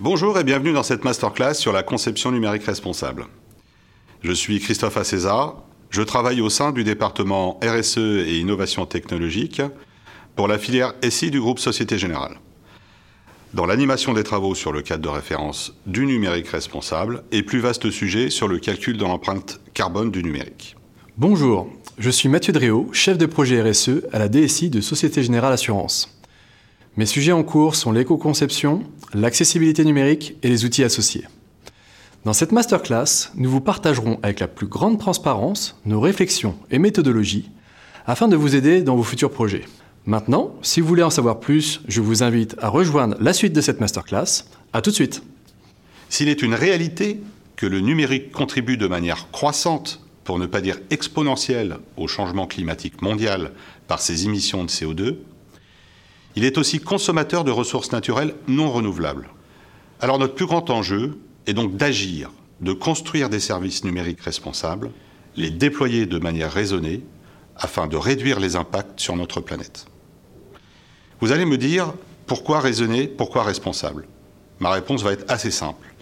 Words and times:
Bonjour 0.00 0.38
et 0.38 0.44
bienvenue 0.44 0.72
dans 0.72 0.82
cette 0.82 1.02
masterclass 1.02 1.54
sur 1.54 1.72
la 1.72 1.82
conception 1.82 2.30
numérique 2.30 2.64
responsable. 2.64 3.26
Je 4.22 4.32
suis 4.32 4.60
Christophe 4.60 4.96
Acéza, 4.96 5.54
je 5.90 6.02
travaille 6.02 6.40
au 6.40 6.50
sein 6.50 6.72
du 6.72 6.84
département 6.84 7.58
RSE 7.62 7.98
et 7.98 8.38
innovation 8.38 8.86
technologique 8.86 9.62
pour 10.36 10.46
la 10.46 10.58
filière 10.58 10.94
SI 11.08 11.30
du 11.30 11.40
groupe 11.40 11.58
Société 11.58 11.98
Générale. 11.98 12.36
Dans 13.54 13.66
l'animation 13.66 14.12
des 14.12 14.24
travaux 14.24 14.54
sur 14.54 14.72
le 14.72 14.82
cadre 14.82 15.02
de 15.02 15.08
référence 15.08 15.74
du 15.86 16.06
numérique 16.06 16.48
responsable 16.48 17.22
et 17.30 17.42
plus 17.42 17.60
vaste 17.60 17.90
sujet 17.90 18.28
sur 18.30 18.48
le 18.48 18.58
calcul 18.58 18.96
de 18.96 19.04
l'empreinte 19.04 19.60
carbone 19.74 20.10
du 20.10 20.22
numérique. 20.22 20.76
Bonjour, 21.16 21.68
je 21.96 22.10
suis 22.10 22.28
Mathieu 22.28 22.52
Dréau, 22.52 22.88
chef 22.92 23.18
de 23.18 23.26
projet 23.26 23.62
RSE 23.62 24.02
à 24.12 24.18
la 24.18 24.28
DSI 24.28 24.68
de 24.68 24.80
Société 24.80 25.22
Générale 25.22 25.52
Assurance. 25.52 26.18
Mes 26.96 27.06
sujets 27.06 27.32
en 27.32 27.44
cours 27.44 27.76
sont 27.76 27.92
l'éco-conception, 27.92 28.82
l'accessibilité 29.12 29.84
numérique 29.84 30.36
et 30.42 30.48
les 30.48 30.64
outils 30.64 30.82
associés. 30.82 31.24
Dans 32.24 32.32
cette 32.32 32.52
masterclass, 32.52 33.30
nous 33.36 33.48
vous 33.48 33.60
partagerons 33.60 34.18
avec 34.22 34.40
la 34.40 34.48
plus 34.48 34.66
grande 34.66 34.98
transparence 34.98 35.78
nos 35.84 36.00
réflexions 36.00 36.56
et 36.70 36.78
méthodologies 36.78 37.50
afin 38.06 38.26
de 38.28 38.36
vous 38.36 38.56
aider 38.56 38.82
dans 38.82 38.96
vos 38.96 39.02
futurs 39.02 39.30
projets. 39.30 39.64
Maintenant, 40.04 40.54
si 40.62 40.80
vous 40.80 40.88
voulez 40.88 41.02
en 41.02 41.10
savoir 41.10 41.38
plus, 41.38 41.80
je 41.86 42.00
vous 42.00 42.22
invite 42.22 42.56
à 42.60 42.68
rejoindre 42.68 43.16
la 43.20 43.32
suite 43.32 43.52
de 43.52 43.60
cette 43.60 43.80
masterclass. 43.80 44.44
A 44.72 44.82
tout 44.82 44.90
de 44.90 44.96
suite. 44.96 45.22
S'il 46.08 46.28
est 46.28 46.42
une 46.42 46.54
réalité 46.54 47.20
que 47.56 47.66
le 47.66 47.80
numérique 47.80 48.32
contribue 48.32 48.76
de 48.76 48.88
manière 48.88 49.30
croissante, 49.30 50.03
pour 50.24 50.38
ne 50.38 50.46
pas 50.46 50.60
dire 50.60 50.78
exponentielle, 50.90 51.78
au 51.96 52.08
changement 52.08 52.46
climatique 52.46 53.02
mondial 53.02 53.52
par 53.86 54.00
ses 54.00 54.24
émissions 54.24 54.64
de 54.64 54.70
CO2, 54.70 55.16
il 56.36 56.44
est 56.44 56.58
aussi 56.58 56.80
consommateur 56.80 57.44
de 57.44 57.50
ressources 57.50 57.92
naturelles 57.92 58.34
non 58.48 58.72
renouvelables. 58.72 59.28
Alors 60.00 60.18
notre 60.18 60.34
plus 60.34 60.46
grand 60.46 60.68
enjeu 60.70 61.18
est 61.46 61.54
donc 61.54 61.76
d'agir, 61.76 62.30
de 62.60 62.72
construire 62.72 63.28
des 63.28 63.40
services 63.40 63.84
numériques 63.84 64.22
responsables, 64.22 64.90
les 65.36 65.50
déployer 65.50 66.06
de 66.06 66.18
manière 66.18 66.52
raisonnée 66.52 67.02
afin 67.56 67.86
de 67.86 67.96
réduire 67.96 68.40
les 68.40 68.56
impacts 68.56 68.98
sur 68.98 69.16
notre 69.16 69.40
planète. 69.40 69.86
Vous 71.20 71.32
allez 71.32 71.44
me 71.44 71.58
dire 71.58 71.92
pourquoi 72.26 72.60
raisonner, 72.60 73.06
pourquoi 73.06 73.44
responsable? 73.44 74.06
Ma 74.58 74.70
réponse 74.70 75.02
va 75.02 75.12
être 75.12 75.30
assez 75.30 75.50
simple. 75.50 75.93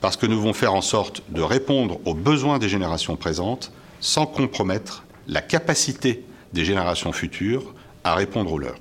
Parce 0.00 0.16
que 0.16 0.26
nous 0.26 0.36
devons 0.36 0.52
faire 0.52 0.74
en 0.74 0.80
sorte 0.80 1.22
de 1.28 1.42
répondre 1.42 2.00
aux 2.04 2.14
besoins 2.14 2.58
des 2.58 2.68
générations 2.68 3.16
présentes 3.16 3.72
sans 4.00 4.26
compromettre 4.26 5.04
la 5.28 5.42
capacité 5.42 6.24
des 6.52 6.64
générations 6.64 7.12
futures 7.12 7.74
à 8.04 8.14
répondre 8.14 8.52
aux 8.52 8.58
leurs. 8.58 8.80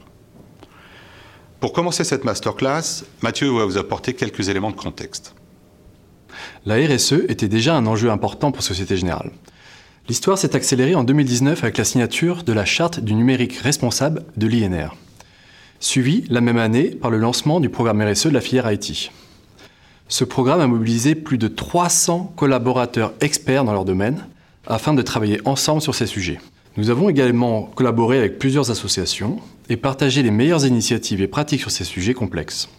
Pour 1.60 1.74
commencer 1.74 2.06
cette 2.06 2.24
masterclass, 2.24 3.04
Mathieu 3.22 3.50
va 3.50 3.66
vous 3.66 3.78
apporter 3.78 4.14
quelques 4.14 4.48
éléments 4.48 4.72
de 4.72 4.78
contexte. 4.78 5.36
La 6.66 6.76
RSE 6.76 7.26
était 7.28 7.50
déjà 7.50 7.76
un 7.76 7.86
enjeu 7.86 8.10
important 8.10 8.54
pour 8.54 8.64
Société 8.64 8.96
Générale. 8.96 9.32
L'histoire 10.08 10.38
s'est 10.38 10.56
accélérée 10.56 10.96
en 10.96 11.04
2019 11.04 11.64
avec 11.64 11.78
la 11.78 11.84
signature 11.84 12.44
de 12.44 12.54
la 12.54 12.66
charte 12.66 13.02
du 13.02 13.14
numérique 13.14 13.58
responsable 13.58 14.24
de 14.38 14.48
l'INR, 14.48 14.96
suivie 15.80 16.24
la 16.30 16.42
même 16.42 16.58
année 16.58 16.92
par 16.96 17.12
le 17.12 17.18
lancement 17.18 17.60
du 17.60 17.70
programme 17.70 18.02
RSE 18.02 18.28
de 18.28 18.34
la 18.34 18.42
filière 18.42 18.72
IT. 18.72 19.12
Ce 20.12 20.24
programme 20.24 20.60
a 20.60 20.66
mobilisé 20.66 21.14
plus 21.14 21.38
de 21.38 21.48
300 21.48 22.34
collaborateurs 22.36 23.14
experts 23.22 23.64
dans 23.64 23.74
leur 23.74 23.86
domaine 23.86 24.26
afin 24.66 24.96
de 24.96 25.04
travailler 25.04 25.40
ensemble 25.46 25.84
sur 25.84 25.94
ces 25.94 26.08
sujets. 26.08 26.40
Nous 26.78 26.90
avons 26.90 27.10
également 27.10 27.70
collaboré 27.76 28.18
avec 28.18 28.40
plusieurs 28.40 28.72
associations 28.72 29.40
et 29.70 29.78
partagé 29.78 30.24
les 30.24 30.32
meilleures 30.32 30.66
initiatives 30.66 31.22
et 31.22 31.28
pratiques 31.28 31.62
sur 31.62 31.70
ces 31.70 31.84
sujets 31.84 32.16
complexes. 32.16 32.70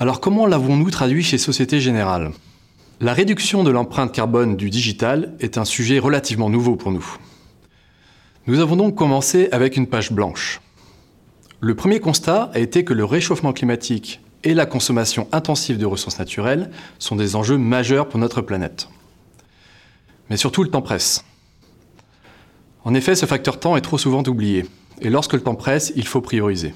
Alors 0.00 0.20
comment 0.20 0.46
l'avons-nous 0.46 0.90
traduit 0.90 1.22
chez 1.22 1.36
Société 1.36 1.80
Générale? 1.80 2.30
La 3.02 3.12
réduction 3.12 3.62
de 3.62 3.70
l'empreinte 3.70 4.12
carbone 4.12 4.56
du 4.56 4.70
digital 4.70 5.34
est 5.38 5.58
un 5.58 5.66
sujet 5.66 5.98
relativement 5.98 6.48
nouveau 6.48 6.76
pour 6.76 6.92
nous. 6.92 7.18
Nous 8.46 8.60
avons 8.60 8.76
donc 8.76 8.94
commencé 8.94 9.50
avec 9.52 9.76
une 9.76 9.86
page 9.86 10.12
blanche. 10.12 10.62
Le 11.60 11.74
premier 11.74 12.00
constat 12.00 12.50
a 12.54 12.58
été 12.58 12.84
que 12.84 12.94
le 12.94 13.04
réchauffement 13.04 13.52
climatique 13.52 14.20
et 14.44 14.54
la 14.54 14.66
consommation 14.66 15.28
intensive 15.32 15.78
de 15.78 15.86
ressources 15.86 16.18
naturelles 16.18 16.70
sont 16.98 17.16
des 17.16 17.36
enjeux 17.36 17.58
majeurs 17.58 18.08
pour 18.08 18.18
notre 18.18 18.42
planète. 18.42 18.88
Mais 20.30 20.36
surtout, 20.36 20.62
le 20.62 20.70
temps 20.70 20.82
presse. 20.82 21.24
En 22.84 22.94
effet, 22.94 23.14
ce 23.14 23.26
facteur 23.26 23.60
temps 23.60 23.76
est 23.76 23.82
trop 23.82 23.98
souvent 23.98 24.22
oublié, 24.24 24.66
et 25.00 25.10
lorsque 25.10 25.34
le 25.34 25.40
temps 25.40 25.54
presse, 25.54 25.92
il 25.94 26.06
faut 26.06 26.20
prioriser. 26.20 26.74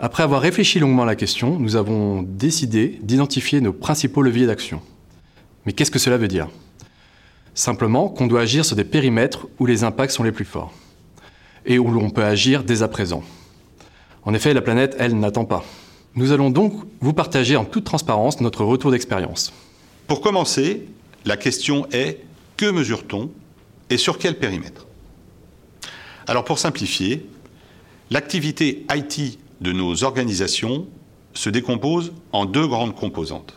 Après 0.00 0.22
avoir 0.22 0.40
réfléchi 0.40 0.78
longuement 0.78 1.02
à 1.02 1.06
la 1.06 1.16
question, 1.16 1.58
nous 1.58 1.76
avons 1.76 2.22
décidé 2.22 3.00
d'identifier 3.02 3.60
nos 3.60 3.72
principaux 3.72 4.22
leviers 4.22 4.46
d'action. 4.46 4.80
Mais 5.66 5.72
qu'est-ce 5.72 5.90
que 5.90 5.98
cela 5.98 6.18
veut 6.18 6.28
dire? 6.28 6.48
Simplement 7.54 8.08
qu'on 8.08 8.26
doit 8.26 8.42
agir 8.42 8.64
sur 8.64 8.76
des 8.76 8.84
périmètres 8.84 9.48
où 9.58 9.66
les 9.66 9.82
impacts 9.82 10.12
sont 10.12 10.22
les 10.22 10.32
plus 10.32 10.44
forts, 10.44 10.72
et 11.66 11.78
où 11.78 11.90
l'on 11.90 12.10
peut 12.10 12.24
agir 12.24 12.62
dès 12.62 12.82
à 12.82 12.88
présent. 12.88 13.24
En 14.24 14.34
effet, 14.34 14.54
la 14.54 14.62
planète, 14.62 14.94
elle, 14.98 15.18
n'attend 15.18 15.44
pas. 15.44 15.64
Nous 16.18 16.32
allons 16.32 16.50
donc 16.50 16.72
vous 16.98 17.12
partager 17.12 17.54
en 17.54 17.64
toute 17.64 17.84
transparence 17.84 18.40
notre 18.40 18.64
retour 18.64 18.90
d'expérience. 18.90 19.52
Pour 20.08 20.20
commencer, 20.20 20.84
la 21.24 21.36
question 21.36 21.86
est 21.92 22.24
que 22.56 22.68
mesure-t-on 22.68 23.30
et 23.88 23.96
sur 23.96 24.18
quel 24.18 24.36
périmètre? 24.36 24.84
Alors 26.26 26.44
pour 26.44 26.58
simplifier, 26.58 27.24
l'activité 28.10 28.84
IT 28.92 29.38
de 29.60 29.70
nos 29.70 30.02
organisations 30.02 30.88
se 31.34 31.50
décompose 31.50 32.12
en 32.32 32.46
deux 32.46 32.66
grandes 32.66 32.96
composantes. 32.96 33.56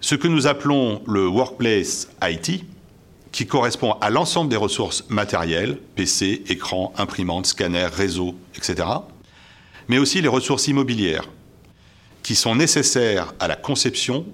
Ce 0.00 0.16
que 0.16 0.26
nous 0.26 0.48
appelons 0.48 1.00
le 1.06 1.28
workplace 1.28 2.08
IT, 2.24 2.64
qui 3.30 3.46
correspond 3.46 3.92
à 4.00 4.10
l'ensemble 4.10 4.50
des 4.50 4.56
ressources 4.56 5.08
matérielles, 5.08 5.78
PC, 5.94 6.42
écran, 6.48 6.92
imprimante, 6.96 7.46
scanner, 7.46 7.86
réseau, 7.86 8.34
etc., 8.56 8.84
mais 9.92 9.98
aussi 9.98 10.22
les 10.22 10.28
ressources 10.28 10.68
immobilières, 10.68 11.28
qui 12.22 12.34
sont 12.34 12.56
nécessaires 12.56 13.34
à 13.38 13.46
la 13.46 13.56
conception, 13.56 14.24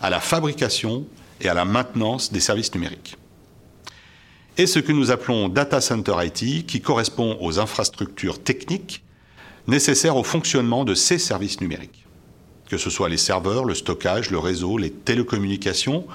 à 0.00 0.08
la 0.08 0.20
fabrication 0.20 1.04
et 1.40 1.48
à 1.48 1.54
la 1.54 1.64
maintenance 1.64 2.32
des 2.32 2.38
services 2.38 2.72
numériques 2.72 3.16
et 4.56 4.66
ce 4.66 4.78
que 4.78 4.92
nous 4.92 5.10
appelons 5.10 5.48
Data 5.48 5.80
Center 5.80 6.14
IT, 6.22 6.66
qui 6.66 6.80
correspond 6.80 7.36
aux 7.40 7.58
infrastructures 7.58 8.42
techniques 8.42 9.02
nécessaires 9.66 10.16
au 10.16 10.22
fonctionnement 10.22 10.84
de 10.84 10.94
ces 10.94 11.18
services 11.18 11.60
numériques, 11.60 12.06
que 12.68 12.78
ce 12.78 12.90
soit 12.90 13.08
les 13.08 13.16
serveurs, 13.16 13.64
le 13.64 13.74
stockage, 13.74 14.30
le 14.30 14.38
réseau, 14.38 14.78
les 14.78 14.90
télécommunications, 14.90 16.06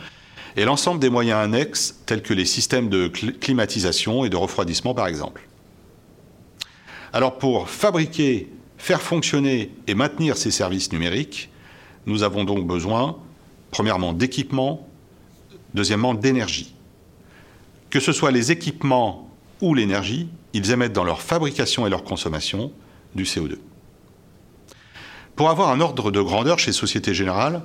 et 0.55 0.63
l'ensemble 0.63 0.99
des 0.99 1.09
moyens 1.09 1.39
annexes 1.39 1.99
tels 2.05 2.21
que 2.21 2.33
les 2.33 2.45
systèmes 2.45 2.89
de 2.89 3.07
climatisation 3.07 4.23
et 4.23 4.29
de 4.29 4.37
refroidissement 4.37 4.93
par 4.93 5.07
exemple. 5.07 5.47
Alors 7.11 7.37
pour 7.37 7.69
fabriquer, 7.69 8.47
faire 8.79 9.01
fonctionner 9.01 9.71
et 9.85 9.93
maintenir 9.93 10.37
ces 10.37 10.49
services 10.49 10.91
numériques, 10.91 11.49
nous 12.07 12.23
avons 12.23 12.45
donc 12.45 12.65
besoin, 12.65 13.17
premièrement, 13.69 14.13
d'équipements, 14.13 14.87
deuxièmement, 15.75 16.15
d'énergie. 16.15 16.73
Que 17.91 17.99
ce 17.99 18.11
soit 18.11 18.31
les 18.31 18.51
équipements 18.51 19.29
ou 19.61 19.75
l'énergie, 19.75 20.29
ils 20.53 20.71
émettent 20.71 20.93
dans 20.93 21.03
leur 21.03 21.21
fabrication 21.21 21.85
et 21.85 21.89
leur 21.89 22.03
consommation 22.03 22.71
du 23.13 23.25
CO2. 23.25 23.57
Pour 25.35 25.49
avoir 25.49 25.69
un 25.69 25.81
ordre 25.81 26.09
de 26.09 26.21
grandeur 26.21 26.57
chez 26.57 26.71
Société 26.71 27.13
Générale, 27.13 27.61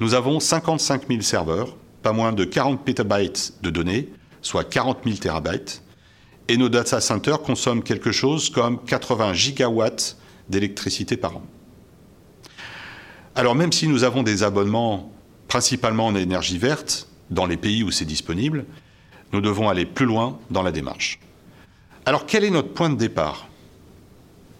nous 0.00 0.14
avons 0.14 0.38
55 0.38 1.08
000 1.08 1.22
serveurs, 1.22 1.76
pas 2.02 2.12
moins 2.12 2.32
de 2.32 2.44
40 2.44 2.84
pétabytes 2.84 3.54
de 3.62 3.70
données, 3.70 4.08
soit 4.42 4.64
40 4.64 4.98
000 5.04 5.16
terabytes, 5.16 5.82
et 6.46 6.56
nos 6.56 6.68
data 6.68 7.00
centers 7.00 7.40
consomment 7.40 7.82
quelque 7.82 8.12
chose 8.12 8.50
comme 8.50 8.82
80 8.84 9.32
gigawatts 9.32 10.16
d'électricité 10.48 11.16
par 11.16 11.36
an. 11.36 11.42
Alors 13.34 13.54
même 13.54 13.72
si 13.72 13.86
nous 13.86 14.04
avons 14.04 14.22
des 14.22 14.42
abonnements 14.42 15.12
principalement 15.46 16.06
en 16.06 16.16
énergie 16.16 16.58
verte, 16.58 17.08
dans 17.30 17.46
les 17.46 17.56
pays 17.56 17.82
où 17.82 17.90
c'est 17.90 18.04
disponible, 18.04 18.64
nous 19.32 19.40
devons 19.40 19.68
aller 19.68 19.84
plus 19.84 20.06
loin 20.06 20.38
dans 20.50 20.62
la 20.62 20.72
démarche. 20.72 21.20
Alors 22.06 22.26
quel 22.26 22.44
est 22.44 22.50
notre 22.50 22.72
point 22.72 22.90
de 22.90 22.96
départ? 22.96 23.48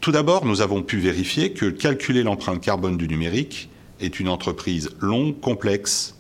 Tout 0.01 0.13
d'abord, 0.13 0.45
nous 0.45 0.61
avons 0.61 0.83
pu 0.83 0.99
vérifier 0.99 1.53
que 1.53 1.67
calculer 1.67 2.23
l'empreinte 2.23 2.61
carbone 2.61 2.97
du 2.97 3.09
numérique 3.09 3.69
est 4.01 4.21
une 4.21 4.29
entreprise 4.29 4.91
longue, 5.01 5.41
complexe 5.41 6.15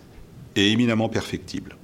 et 0.56 0.72
éminemment 0.72 1.08
perfectible. 1.08 1.76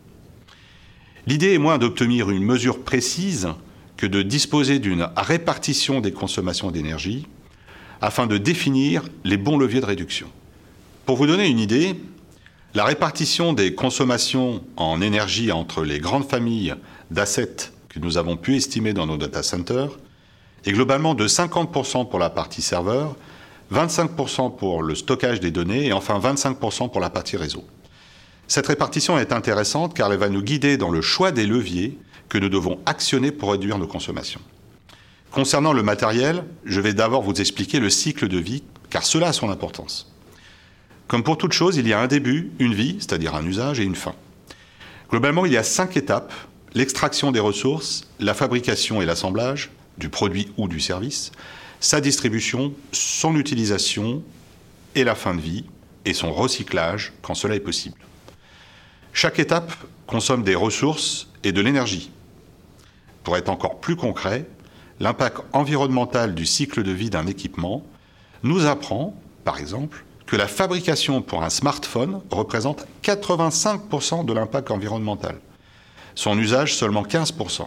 L'idée 1.27 1.55
est 1.55 1.59
moins 1.59 1.79
d'obtenir 1.79 2.31
une 2.31 2.43
mesure 2.43 2.83
précise 2.83 3.49
que 3.97 4.07
de 4.07 4.23
disposer 4.23 4.81
d'une 4.81 5.09
répartition 5.17 6.01
des 6.01 6.13
consommations 6.13 6.71
d'énergie 6.71 7.27
afin 8.01 8.27
de 8.27 8.39
définir 8.39 9.03
les 9.25 9.37
bons 9.37 9.59
leviers 9.59 9.81
de 9.81 9.87
réduction. 9.87 10.29
Pour 11.07 11.17
vous 11.17 11.27
donner 11.27 11.49
une 11.49 11.59
idée, 11.59 11.97
la 12.75 12.85
répartition 12.85 13.53
des 13.53 13.75
consommations 13.75 14.65
en 14.77 15.01
énergie 15.01 15.53
entre 15.53 15.85
les 15.85 16.01
grandes 16.01 16.29
familles 16.29 16.75
d'assets 17.11 17.71
que 17.89 17.99
nous 18.01 18.19
avons 18.19 18.37
pu 18.37 18.57
estimer 18.57 18.93
dans 18.93 19.07
nos 19.07 19.17
data 19.17 19.43
centers 19.43 19.91
et 20.65 20.73
globalement 20.73 21.15
de 21.15 21.29
50% 21.29 22.09
pour 22.09 22.19
la 22.19 22.31
partie 22.31 22.63
serveur, 22.63 23.17
25% 23.73 24.57
pour 24.57 24.83
le 24.83 24.95
stockage 24.95 25.41
des 25.41 25.51
données 25.51 25.87
et 25.87 25.93
enfin 25.93 26.19
25% 26.19 26.91
pour 26.91 27.01
la 27.01 27.11
partie 27.11 27.37
réseau. 27.37 27.65
Cette 28.49 28.67
répartition 28.67 29.19
est 29.19 29.33
intéressante 29.33 29.95
car 29.95 30.13
elle 30.13 30.19
va 30.19 30.29
nous 30.29 30.43
guider 30.43 30.77
dans 30.77 30.91
le 30.91 31.01
choix 31.01 31.33
des 31.33 31.47
leviers 31.47 31.99
que 32.29 32.39
nous 32.39 32.49
devons 32.49 32.79
actionner 32.87 33.31
pour 33.31 33.53
réduire 33.53 33.79
nos 33.79 33.87
consommations. 33.87 34.41
Concernant 35.35 35.73
le 35.73 35.83
matériel, 35.83 36.45
je 36.65 36.81
vais 36.81 36.95
d'abord 36.95 37.23
vous 37.23 37.41
expliquer 37.41 37.81
le 37.81 37.91
cycle 37.91 38.29
de 38.29 38.39
vie 38.39 38.63
car 38.89 39.05
cela 39.05 39.31
a 39.31 39.33
son 39.33 39.51
importance. 39.51 40.15
Comme 41.09 41.25
pour 41.25 41.39
toute 41.39 41.53
chose, 41.53 41.77
il 41.77 41.89
y 41.89 41.93
a 41.93 41.99
un 41.99 42.07
début, 42.07 42.53
une 42.61 42.73
vie, 42.73 42.99
c'est-à-dire 43.01 43.35
un 43.35 43.45
usage, 43.45 43.81
et 43.81 43.83
une 43.83 43.97
fin. 43.97 44.15
Globalement, 45.11 45.45
il 45.45 45.51
y 45.51 45.57
a 45.57 45.65
cinq 45.65 45.97
étapes 45.97 46.33
l'extraction 46.73 47.33
des 47.33 47.41
ressources, 47.41 48.07
la 48.21 48.33
fabrication 48.33 49.03
et 49.03 49.07
l'assemblage 49.07 49.73
du 49.99 50.09
produit 50.09 50.53
ou 50.57 50.69
du 50.69 50.79
service, 50.79 51.33
sa 51.81 52.01
distribution, 52.01 52.73
son 52.93 53.35
utilisation 53.35 54.23
et 54.95 55.03
la 55.03 55.17
fin 55.17 55.35
de 55.35 55.41
vie, 55.41 55.65
et 56.05 56.15
son 56.15 56.33
recyclage 56.33 57.13
quand 57.23 57.35
cela 57.35 57.57
est 57.57 57.61
possible. 57.61 57.99
Chaque 59.13 59.41
étape 59.41 59.73
consomme 60.07 60.45
des 60.45 60.55
ressources 60.55 61.27
et 61.43 61.51
de 61.51 61.61
l'énergie. 61.61 62.13
Pour 63.25 63.37
être 63.37 63.49
encore 63.49 63.81
plus 63.81 63.97
concret, 63.97 64.47
l'impact 65.01 65.39
environnemental 65.53 66.35
du 66.35 66.47
cycle 66.47 66.83
de 66.83 66.93
vie 66.93 67.11
d'un 67.11 67.27
équipement 67.27 67.85
nous 68.43 68.67
apprend, 68.67 69.15
par 69.45 69.59
exemple, 69.59 70.05
que 70.27 70.37
la 70.37 70.47
fabrication 70.47 71.23
pour 71.23 71.43
un 71.43 71.51
smartphone 71.51 72.21
représente 72.31 72.87
85% 73.03 74.25
de 74.25 74.33
l'impact 74.33 74.71
environnemental. 74.71 75.37
Son 76.15 76.39
usage 76.39 76.75
seulement 76.75 77.03
15%. 77.03 77.67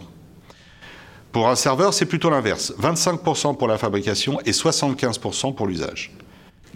Pour 1.32 1.48
un 1.48 1.56
serveur, 1.56 1.94
c'est 1.94 2.06
plutôt 2.06 2.30
l'inverse. 2.30 2.72
25% 2.80 3.56
pour 3.56 3.68
la 3.68 3.78
fabrication 3.78 4.40
et 4.40 4.52
75% 4.52 5.54
pour 5.54 5.66
l'usage. 5.66 6.12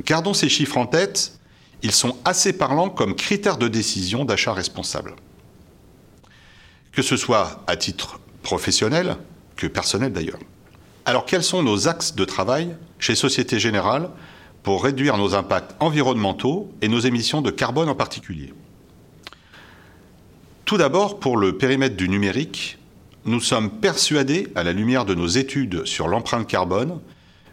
Gardons 0.04 0.34
ces 0.34 0.48
chiffres 0.48 0.76
en 0.76 0.86
tête, 0.86 1.38
ils 1.82 1.92
sont 1.92 2.16
assez 2.24 2.52
parlants 2.52 2.90
comme 2.90 3.14
critères 3.14 3.56
de 3.56 3.68
décision 3.68 4.24
d'achat 4.24 4.52
responsable. 4.52 5.14
Que 6.92 7.02
ce 7.02 7.16
soit 7.16 7.62
à 7.66 7.76
titre 7.76 8.20
professionnel 8.42 9.16
personnel 9.70 10.12
d'ailleurs. 10.12 10.38
Alors 11.04 11.26
quels 11.26 11.42
sont 11.42 11.62
nos 11.62 11.88
axes 11.88 12.14
de 12.14 12.24
travail 12.24 12.76
chez 12.98 13.14
Société 13.14 13.58
Générale 13.58 14.08
pour 14.62 14.84
réduire 14.84 15.18
nos 15.18 15.34
impacts 15.34 15.74
environnementaux 15.80 16.72
et 16.80 16.88
nos 16.88 17.00
émissions 17.00 17.42
de 17.42 17.50
carbone 17.50 17.88
en 17.88 17.94
particulier? 17.94 18.54
Tout 20.64 20.76
d'abord, 20.76 21.18
pour 21.18 21.36
le 21.36 21.58
périmètre 21.58 21.96
du 21.96 22.08
numérique, 22.08 22.78
nous 23.24 23.40
sommes 23.40 23.70
persuadés, 23.70 24.48
à 24.54 24.62
la 24.62 24.72
lumière 24.72 25.04
de 25.04 25.14
nos 25.14 25.26
études 25.26 25.84
sur 25.84 26.08
l'empreinte 26.08 26.46
carbone, 26.46 27.00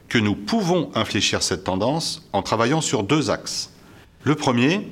que 0.08 0.18
nous 0.18 0.36
pouvons 0.36 0.90
infléchir 0.96 1.44
cette 1.44 1.64
tendance 1.64 2.28
en 2.34 2.42
travaillant 2.42 2.82
sur 2.82 3.04
deux 3.04 3.30
axes. 3.30 3.72
Le 4.24 4.36
premier, 4.36 4.88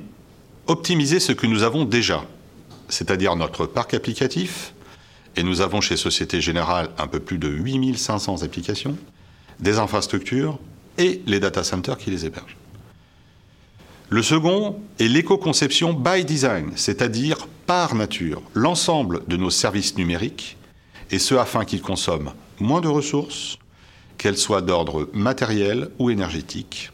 optimiser 0.68 1.20
ce 1.20 1.32
que 1.32 1.48
nous 1.48 1.64
avons 1.64 1.86
déjà, 1.86 2.26
c'est-à-dire 2.90 3.36
notre 3.36 3.66
parc 3.66 3.94
applicatif, 3.94 4.74
et 5.38 5.44
nous 5.44 5.62
avons 5.62 5.82
chez 5.82 5.96
Société 5.96 6.42
Générale 6.42 6.90
un 6.98 7.08
peu 7.08 7.20
plus 7.20 7.38
de 7.38 7.48
8500 7.48 8.42
applications, 8.42 8.98
des 9.60 9.78
infrastructures 9.78 10.60
et 10.98 11.22
les 11.28 11.40
data 11.40 11.64
centers 11.64 11.98
qui 11.98 12.10
les 12.10 12.26
hébergent. 12.26 12.58
Le 14.10 14.24
second 14.24 14.80
est 15.00 15.08
l'éco-conception 15.08 15.94
by 15.94 16.26
design, 16.26 16.72
c'est-à-dire 16.76 17.48
par 17.68 17.94
nature, 17.94 18.42
l'ensemble 18.54 19.22
de 19.28 19.38
nos 19.38 19.50
services 19.50 19.96
numériques, 19.96 20.58
et 21.12 21.20
ce 21.20 21.36
afin 21.36 21.66
qu'ils 21.66 21.82
consomment 21.82 22.34
moins 22.60 22.82
de 22.82 22.88
ressources, 22.88 23.60
qu'elles 24.18 24.38
soient 24.38 24.62
d'ordre 24.62 25.08
matériel 25.14 25.90
ou 26.00 26.10
énergétique. 26.10 26.92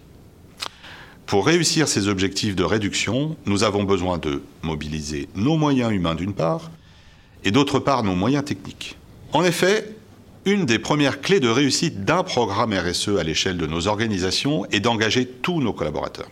Pour 1.26 1.46
réussir 1.46 1.88
ces 1.88 2.10
objectifs 2.10 2.56
de 2.56 2.64
réduction, 2.64 3.38
nous 3.46 3.64
avons 3.64 3.84
besoin 3.84 4.18
de 4.18 4.44
mobiliser 4.62 5.30
nos 5.36 5.56
moyens 5.56 5.94
humains 5.94 6.16
d'une 6.16 6.34
part, 6.34 6.70
et 7.44 7.52
d'autre 7.52 7.80
part 7.80 8.04
nos 8.04 8.16
moyens 8.16 8.46
techniques. 8.46 8.96
En 9.32 9.44
effet, 9.44 9.96
une 10.46 10.66
des 10.66 10.80
premières 10.80 11.22
clés 11.22 11.40
de 11.40 11.48
réussite 11.48 12.04
d'un 12.04 12.24
programme 12.24 12.74
RSE 12.74 13.18
à 13.20 13.24
l'échelle 13.24 13.58
de 13.58 13.66
nos 13.66 13.88
organisations 13.88 14.66
est 14.72 14.80
d'engager 14.80 15.26
tous 15.26 15.62
nos 15.62 15.74
collaborateurs. 15.74 16.30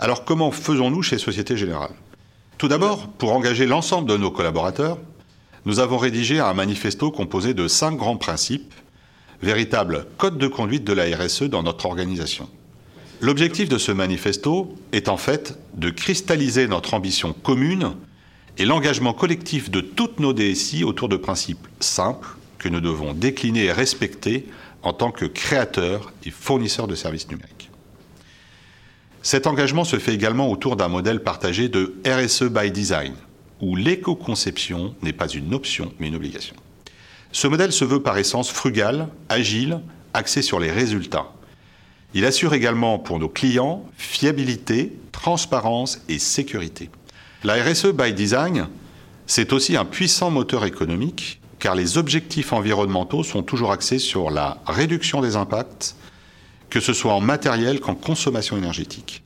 Alors 0.00 0.24
comment 0.24 0.50
faisons-nous 0.50 1.02
chez 1.02 1.18
Société 1.18 1.56
Générale? 1.56 1.94
Tout 2.58 2.68
d'abord, 2.68 3.08
pour 3.08 3.32
engager 3.32 3.66
l'ensemble 3.66 4.08
de 4.08 4.16
nos 4.16 4.30
collaborateurs, 4.30 4.98
nous 5.64 5.80
avons 5.80 5.98
rédigé 5.98 6.38
un 6.38 6.54
manifesto 6.54 7.10
composé 7.10 7.54
de 7.54 7.68
cinq 7.68 7.96
grands 7.96 8.16
principes, 8.16 8.72
véritable 9.42 10.06
code 10.16 10.38
de 10.38 10.46
conduite 10.46 10.84
de 10.84 10.92
la 10.92 11.04
RSE 11.16 11.44
dans 11.44 11.62
notre 11.62 11.86
organisation. 11.86 12.48
L'objectif 13.20 13.68
de 13.68 13.78
ce 13.78 13.90
manifesto 13.90 14.76
est 14.92 15.08
en 15.08 15.16
fait 15.16 15.58
de 15.74 15.90
cristalliser 15.90 16.68
notre 16.68 16.94
ambition 16.94 17.32
commune 17.32 17.94
et 18.58 18.64
l'engagement 18.64 19.12
collectif 19.12 19.70
de 19.70 19.80
toutes 19.80 20.18
nos 20.18 20.32
DSI 20.32 20.82
autour 20.84 21.08
de 21.08 21.16
principes 21.16 21.66
simples, 21.80 22.28
que 22.58 22.68
nous 22.68 22.80
devons 22.80 23.14
décliner 23.14 23.66
et 23.66 23.72
respecter 23.72 24.46
en 24.82 24.92
tant 24.92 25.12
que 25.12 25.24
créateurs 25.24 26.12
et 26.24 26.30
fournisseurs 26.30 26.88
de 26.88 26.96
services 26.96 27.28
numériques. 27.28 27.70
Cet 29.22 29.46
engagement 29.46 29.84
se 29.84 29.98
fait 29.98 30.14
également 30.14 30.50
autour 30.50 30.74
d'un 30.74 30.88
modèle 30.88 31.22
partagé 31.22 31.68
de 31.68 31.94
RSE 32.04 32.44
by 32.44 32.70
design, 32.72 33.14
où 33.60 33.76
l'éco-conception 33.76 34.94
n'est 35.02 35.12
pas 35.12 35.28
une 35.28 35.54
option 35.54 35.92
mais 36.00 36.08
une 36.08 36.16
obligation. 36.16 36.56
Ce 37.30 37.46
modèle 37.46 37.72
se 37.72 37.84
veut 37.84 38.02
par 38.02 38.18
essence 38.18 38.50
frugal, 38.50 39.08
agile, 39.28 39.80
axé 40.14 40.42
sur 40.42 40.58
les 40.58 40.70
résultats. 40.70 41.32
Il 42.14 42.24
assure 42.24 42.54
également 42.54 42.98
pour 42.98 43.18
nos 43.18 43.28
clients 43.28 43.84
fiabilité, 43.96 44.92
transparence 45.12 46.00
et 46.08 46.18
sécurité. 46.18 46.90
La 47.44 47.54
RSE 47.54 47.92
by 47.92 48.12
design, 48.12 48.66
c'est 49.28 49.52
aussi 49.52 49.76
un 49.76 49.84
puissant 49.84 50.28
moteur 50.30 50.64
économique 50.64 51.40
car 51.60 51.76
les 51.76 51.96
objectifs 51.96 52.52
environnementaux 52.52 53.22
sont 53.22 53.44
toujours 53.44 53.70
axés 53.70 54.00
sur 54.00 54.30
la 54.30 54.58
réduction 54.66 55.20
des 55.20 55.36
impacts, 55.36 55.94
que 56.68 56.80
ce 56.80 56.92
soit 56.92 57.14
en 57.14 57.20
matériel 57.20 57.78
qu'en 57.78 57.94
consommation 57.94 58.56
énergétique. 58.56 59.22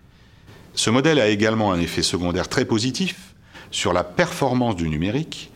Ce 0.75 0.91
modèle 0.91 1.21
a 1.21 1.29
également 1.29 1.73
un 1.73 1.81
effet 1.81 2.03
secondaire 2.03 2.49
très 2.49 2.67
positif 2.67 3.35
sur 3.71 3.95
la 3.95 4.05
performance 4.05 4.77
du 4.77 4.91
numérique, 4.91 5.51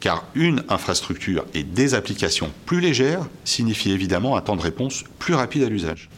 car 0.00 0.24
une 0.34 0.64
infrastructure 0.70 1.44
et 1.52 1.62
des 1.62 1.92
applications 1.92 2.50
plus 2.64 2.80
légères 2.80 3.26
signifient 3.44 3.92
évidemment 3.92 4.36
un 4.38 4.40
temps 4.40 4.56
de 4.56 4.62
réponse 4.62 5.04
plus 5.18 5.34
rapide 5.34 5.64
à 5.64 5.68
l'usage. 5.68 6.08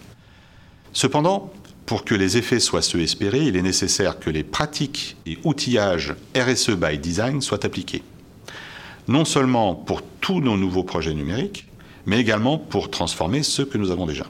Cependant, 0.92 1.52
pour 1.86 2.04
que 2.04 2.14
les 2.14 2.36
effets 2.36 2.60
soient 2.60 2.82
ceux 2.82 3.00
espérés, 3.00 3.42
il 3.42 3.56
est 3.56 3.62
nécessaire 3.62 4.18
que 4.18 4.30
les 4.30 4.44
pratiques 4.44 5.16
et 5.26 5.38
outillages 5.44 6.14
RSE 6.36 6.70
by 6.70 6.98
design 6.98 7.40
soient 7.40 7.64
appliqués 7.66 8.02
non 9.08 9.24
seulement 9.24 9.74
pour 9.74 10.02
tous 10.02 10.40
nos 10.40 10.56
nouveaux 10.56 10.84
projets 10.84 11.14
numériques, 11.14 11.66
mais 12.06 12.20
également 12.20 12.58
pour 12.58 12.90
transformer 12.90 13.42
ceux 13.42 13.64
que 13.64 13.78
nous 13.78 13.90
avons 13.90 14.06
déjà. 14.06 14.26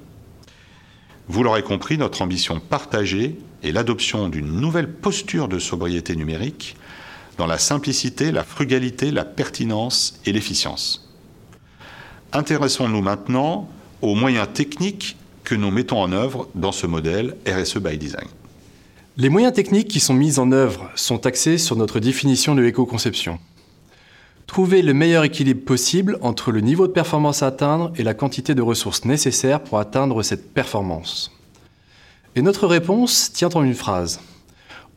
Vous 1.28 1.42
l'aurez 1.42 1.62
compris, 1.62 1.99
notre 1.99 2.23
ambition 2.23 2.61
partagée 2.61 3.37
est 3.62 3.73
l'adoption 3.73 4.28
d'une 4.28 4.61
nouvelle 4.61 4.92
posture 4.92 5.49
de 5.49 5.59
sobriété 5.59 6.16
numérique 6.16 6.76
dans 7.38 7.47
la 7.47 7.59
simplicité, 7.59 8.32
la 8.32 8.44
frugalité, 8.44 9.11
la 9.11 9.25
pertinence 9.25 10.21
et 10.26 10.32
l'efficience. 10.32 11.09
Intéressons-nous 12.32 13.02
maintenant 13.02 13.68
aux 14.00 14.14
moyens 14.14 14.49
techniques 14.52 15.16
que 15.44 15.54
nous 15.54 15.70
mettons 15.70 16.00
en 16.00 16.12
œuvre 16.12 16.49
dans 16.54 16.72
ce 16.72 16.87
modèle 16.87 17.37
RSE 17.46 17.78
by 17.78 17.99
Design. 17.99 18.28
Les 19.16 19.28
moyens 19.28 19.52
techniques 19.52 19.88
qui 19.88 20.00
sont 20.00 20.14
mis 20.14 20.38
en 20.38 20.52
œuvre 20.52 20.90
sont 20.94 21.26
axés 21.26 21.58
sur 21.58 21.76
notre 21.76 22.00
définition 22.00 22.54
de 22.54 22.62
l'éco-conception. 22.62 23.38
Trouver 24.46 24.82
le 24.82 24.94
meilleur 24.94 25.25
équilibre 25.25 25.64
possible 25.64 26.18
entre 26.22 26.50
le 26.50 26.61
niveau 26.61 26.87
de 26.87 26.92
performance 26.92 27.42
à 27.42 27.49
atteindre 27.49 27.92
et 27.96 28.02
la 28.02 28.14
quantité 28.14 28.54
de 28.54 28.62
ressources 28.62 29.04
nécessaires 29.04 29.62
pour 29.62 29.78
atteindre 29.78 30.22
cette 30.22 30.52
performance. 30.52 31.30
Et 32.37 32.42
notre 32.42 32.66
réponse 32.66 33.32
tient 33.32 33.50
en 33.50 33.62
une 33.62 33.75
phrase. 33.75 34.20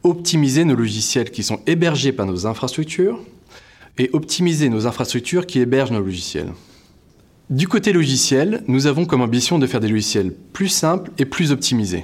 Optimiser 0.04 0.64
nos 0.64 0.76
logiciels 0.76 1.32
qui 1.32 1.44
sont 1.44 1.60
hébergés 1.68 2.12
par 2.12 2.26
nos 2.26 2.46
infrastructures 2.46 3.20
et 3.98 4.10
optimiser 4.14 4.70
nos 4.70 4.88
infrastructures 4.88 5.46
qui 5.46 5.60
hébergent 5.60 5.92
nos 5.92 6.02
logiciels. 6.02 6.54
Du 7.52 7.68
côté 7.68 7.94
logiciel, 7.94 8.64
nous 8.68 8.88
avons 8.88 9.06
comme 9.06 9.22
ambition 9.22 9.60
de 9.60 9.68
faire 9.68 9.80
des 9.80 9.88
logiciels 9.88 10.34
plus 10.34 10.68
simples 10.68 11.12
et 11.20 11.26
plus 11.26 11.52
optimisés. 11.52 12.04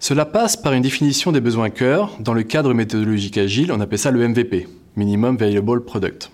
Cela 0.00 0.24
passe 0.24 0.56
par 0.56 0.72
une 0.72 0.82
définition 0.82 1.30
des 1.30 1.40
besoins 1.40 1.70
cœur. 1.70 2.16
Dans 2.18 2.34
le 2.34 2.42
cadre 2.42 2.74
méthodologique 2.74 3.38
agile, 3.38 3.70
on 3.70 3.80
appelle 3.80 4.00
ça 4.00 4.10
le 4.10 4.26
MVP, 4.26 4.66
Minimum 4.96 5.36
Viable 5.36 5.84
Product. 5.84 6.32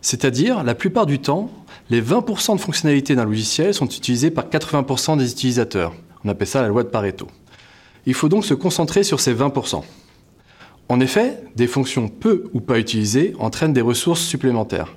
C'est-à-dire, 0.00 0.62
la 0.62 0.76
plupart 0.76 1.06
du 1.06 1.18
temps, 1.18 1.50
les 1.90 2.00
20% 2.00 2.54
de 2.54 2.60
fonctionnalités 2.60 3.16
d'un 3.16 3.24
logiciel 3.24 3.74
sont 3.74 3.86
utilisées 3.86 4.30
par 4.30 4.48
80% 4.48 5.18
des 5.18 5.32
utilisateurs. 5.32 5.92
On 6.24 6.28
appelle 6.28 6.46
ça 6.46 6.62
la 6.62 6.68
loi 6.68 6.84
de 6.84 6.88
Pareto. 6.88 7.26
Il 8.06 8.14
faut 8.14 8.28
donc 8.28 8.44
se 8.44 8.54
concentrer 8.54 9.02
sur 9.02 9.18
ces 9.18 9.34
20%. 9.34 9.82
En 10.88 11.00
effet, 11.00 11.42
des 11.56 11.66
fonctions 11.66 12.06
peu 12.06 12.44
ou 12.52 12.60
pas 12.60 12.78
utilisées 12.78 13.34
entraînent 13.40 13.72
des 13.72 13.80
ressources 13.80 14.20
supplémentaires. 14.20 14.94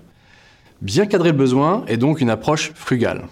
Bien 0.82 1.08
cadrer 1.08 1.32
le 1.32 1.38
besoin 1.38 1.84
est 1.88 1.98
donc 1.98 2.22
une 2.22 2.30
approche 2.30 2.72
frugale. 2.76 3.26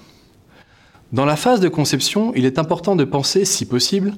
Dans 1.12 1.26
la 1.26 1.36
phase 1.36 1.60
de 1.60 1.70
conception, 1.70 2.34
il 2.36 2.46
est 2.46 2.58
important 2.58 2.96
de 2.96 3.04
penser, 3.04 3.46
si 3.46 3.66
possible, 3.66 4.14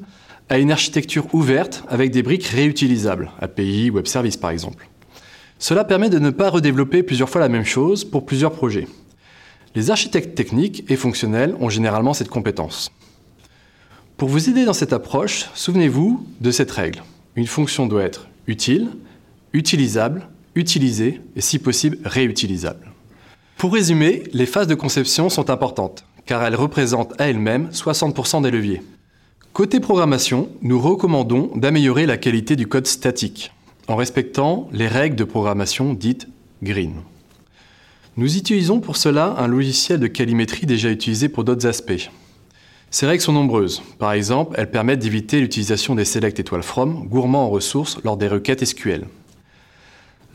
à 0.49 0.59
une 0.59 0.71
architecture 0.71 1.27
ouverte 1.33 1.83
avec 1.89 2.11
des 2.11 2.23
briques 2.23 2.45
réutilisables, 2.45 3.31
API, 3.39 3.89
Web 3.89 4.07
Service 4.07 4.37
par 4.37 4.51
exemple. 4.51 4.87
Cela 5.59 5.83
permet 5.83 6.09
de 6.09 6.19
ne 6.19 6.29
pas 6.29 6.49
redévelopper 6.49 7.03
plusieurs 7.03 7.29
fois 7.29 7.41
la 7.41 7.49
même 7.49 7.65
chose 7.65 8.05
pour 8.05 8.25
plusieurs 8.25 8.53
projets. 8.53 8.87
Les 9.75 9.91
architectes 9.91 10.35
techniques 10.35 10.89
et 10.89 10.95
fonctionnels 10.95 11.55
ont 11.59 11.69
généralement 11.69 12.13
cette 12.13 12.29
compétence. 12.29 12.91
Pour 14.15 14.29
vous 14.29 14.49
aider 14.49 14.65
dans 14.65 14.73
cette 14.73 14.93
approche, 14.93 15.49
souvenez-vous 15.53 16.25
de 16.39 16.51
cette 16.51 16.71
règle. 16.71 17.03
Une 17.35 17.45
fonction 17.45 17.85
doit 17.87 18.03
être 18.03 18.27
utile, 18.47 18.87
utilisable, 19.53 20.29
utilisée 20.55 21.21
et 21.35 21.41
si 21.41 21.59
possible 21.59 21.97
réutilisable. 22.05 22.86
Pour 23.57 23.73
résumer, 23.73 24.21
les 24.33 24.45
phases 24.45 24.67
de 24.67 24.75
conception 24.75 25.29
sont 25.29 25.49
importantes, 25.49 26.05
car 26.27 26.43
elles 26.43 26.55
représentent 26.55 27.19
à 27.19 27.27
elles-mêmes 27.27 27.69
60% 27.73 28.43
des 28.43 28.51
leviers. 28.51 28.83
Côté 29.51 29.79
programmation, 29.79 30.49
nous 30.61 30.79
recommandons 30.79 31.49
d'améliorer 31.55 32.05
la 32.05 32.17
qualité 32.17 32.55
du 32.55 32.67
code 32.67 32.85
statique, 32.85 33.51
en 33.87 33.95
respectant 33.95 34.69
les 34.71 34.87
règles 34.87 35.15
de 35.15 35.23
programmation 35.23 35.95
dites 35.95 36.27
green. 36.61 37.01
Nous 38.15 38.37
utilisons 38.37 38.79
pour 38.79 38.95
cela 38.95 39.33
un 39.39 39.47
logiciel 39.47 39.99
de 39.99 40.07
calimétrie 40.07 40.67
déjà 40.67 40.91
utilisé 40.91 41.27
pour 41.27 41.43
d'autres 41.43 41.65
aspects. 41.65 42.11
Ces 42.91 43.07
règles 43.07 43.23
sont 43.23 43.33
nombreuses. 43.33 43.81
Par 43.97 44.11
exemple, 44.11 44.53
elles 44.59 44.69
permettent 44.69 44.99
d'éviter 44.99 45.39
l'utilisation 45.39 45.95
des 45.95 46.05
select 46.05 46.39
étoiles 46.39 46.61
from 46.61 47.07
gourmands 47.07 47.45
en 47.45 47.49
ressources 47.49 47.97
lors 48.03 48.17
des 48.17 48.27
requêtes 48.27 48.63
SQL. 48.63 49.05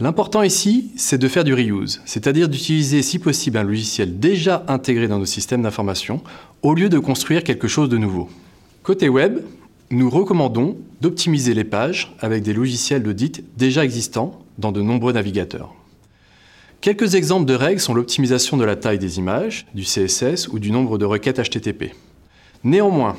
L'important 0.03 0.43
ici, 0.43 0.91
c'est 0.97 1.17
de 1.17 1.29
faire 1.29 1.45
du 1.45 1.55
reuse, 1.55 2.01
c'est-à-dire 2.07 2.49
d'utiliser 2.49 3.03
si 3.03 3.21
possible 3.21 3.57
un 3.57 3.63
logiciel 3.63 4.19
déjà 4.19 4.65
intégré 4.67 5.07
dans 5.07 5.21
nos 5.21 5.27
systèmes 5.27 5.63
d'information 5.63 6.23
au 6.63 6.75
lieu 6.75 6.89
de 6.89 6.99
construire 6.99 7.45
quelque 7.45 7.69
chose 7.69 7.89
de 7.89 7.99
nouveau. 7.99 8.29
Côté 8.83 9.09
web, 9.09 9.39
nous 9.93 10.11
recommandons 10.11 10.77
d'optimiser 11.01 11.55
les 11.55 11.63
pages 11.63 12.17
avec 12.19 12.43
des 12.43 12.53
logiciels 12.53 13.05
d'audit 13.05 13.45
déjà 13.57 13.85
existants 13.85 14.43
dans 14.59 14.73
de 14.73 14.83
nombreux 14.83 15.13
navigateurs. 15.13 15.73
Quelques 16.81 17.15
exemples 17.15 17.47
de 17.47 17.55
règles 17.55 17.79
sont 17.81 17.95
l'optimisation 17.95 18.57
de 18.57 18.65
la 18.65 18.75
taille 18.75 18.99
des 18.99 19.19
images, 19.19 19.67
du 19.73 19.85
CSS 19.85 20.49
ou 20.49 20.59
du 20.59 20.73
nombre 20.73 20.99
de 20.99 21.05
requêtes 21.05 21.41
HTTP. 21.41 21.95
Néanmoins, 22.65 23.15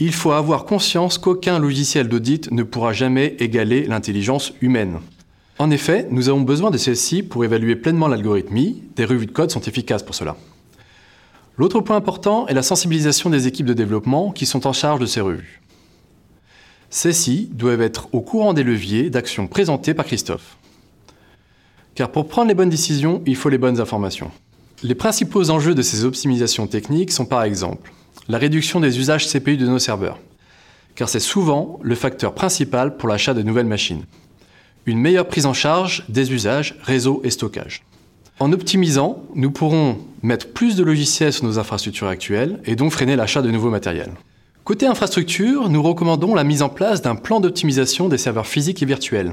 il 0.00 0.14
faut 0.14 0.32
avoir 0.32 0.64
conscience 0.64 1.18
qu'aucun 1.18 1.58
logiciel 1.58 2.08
d'audit 2.08 2.50
ne 2.52 2.62
pourra 2.62 2.94
jamais 2.94 3.36
égaler 3.38 3.84
l'intelligence 3.84 4.54
humaine. 4.62 5.00
En 5.58 5.70
effet, 5.70 6.08
nous 6.10 6.28
avons 6.28 6.40
besoin 6.40 6.72
de 6.72 6.78
celle-ci 6.78 7.22
pour 7.22 7.44
évaluer 7.44 7.76
pleinement 7.76 8.08
l'algorithmie, 8.08 8.82
des 8.96 9.04
revues 9.04 9.26
de 9.26 9.30
code 9.30 9.52
sont 9.52 9.60
efficaces 9.60 10.02
pour 10.02 10.14
cela. 10.14 10.36
L'autre 11.56 11.80
point 11.80 11.96
important 11.96 12.48
est 12.48 12.54
la 12.54 12.64
sensibilisation 12.64 13.30
des 13.30 13.46
équipes 13.46 13.66
de 13.66 13.72
développement 13.72 14.32
qui 14.32 14.46
sont 14.46 14.66
en 14.66 14.72
charge 14.72 14.98
de 14.98 15.06
ces 15.06 15.20
revues. 15.20 15.62
Celles-ci 16.90 17.48
doivent 17.52 17.82
être 17.82 18.08
au 18.12 18.20
courant 18.20 18.52
des 18.52 18.64
leviers 18.64 19.10
d'action 19.10 19.46
présentés 19.46 19.94
par 19.94 20.06
Christophe. 20.06 20.58
Car 21.94 22.10
pour 22.10 22.26
prendre 22.26 22.48
les 22.48 22.54
bonnes 22.54 22.68
décisions, 22.68 23.22
il 23.24 23.36
faut 23.36 23.48
les 23.48 23.58
bonnes 23.58 23.80
informations. 23.80 24.32
Les 24.82 24.96
principaux 24.96 25.50
enjeux 25.50 25.76
de 25.76 25.82
ces 25.82 26.04
optimisations 26.04 26.66
techniques 26.66 27.12
sont 27.12 27.26
par 27.26 27.44
exemple 27.44 27.92
la 28.28 28.38
réduction 28.38 28.80
des 28.80 28.98
usages 28.98 29.28
CPU 29.28 29.56
de 29.56 29.66
nos 29.66 29.78
serveurs, 29.78 30.18
car 30.96 31.08
c'est 31.08 31.20
souvent 31.20 31.78
le 31.82 31.94
facteur 31.94 32.34
principal 32.34 32.96
pour 32.96 33.08
l'achat 33.08 33.34
de 33.34 33.42
nouvelles 33.42 33.66
machines. 33.66 34.04
Une 34.86 34.98
meilleure 34.98 35.28
prise 35.28 35.46
en 35.46 35.54
charge 35.54 36.04
des 36.10 36.32
usages 36.32 36.76
réseau 36.82 37.22
et 37.24 37.30
stockage. 37.30 37.84
En 38.38 38.52
optimisant, 38.52 39.22
nous 39.34 39.50
pourrons 39.50 39.98
mettre 40.22 40.52
plus 40.52 40.76
de 40.76 40.84
logiciels 40.84 41.32
sur 41.32 41.44
nos 41.44 41.58
infrastructures 41.58 42.08
actuelles 42.08 42.60
et 42.64 42.76
donc 42.76 42.92
freiner 42.92 43.16
l'achat 43.16 43.40
de 43.40 43.50
nouveaux 43.50 43.70
matériels. 43.70 44.12
Côté 44.64 44.86
infrastructure, 44.86 45.68
nous 45.70 45.82
recommandons 45.82 46.34
la 46.34 46.44
mise 46.44 46.60
en 46.60 46.68
place 46.68 47.00
d'un 47.00 47.14
plan 47.14 47.40
d'optimisation 47.40 48.08
des 48.08 48.18
serveurs 48.18 48.46
physiques 48.46 48.82
et 48.82 48.86
virtuels. 48.86 49.32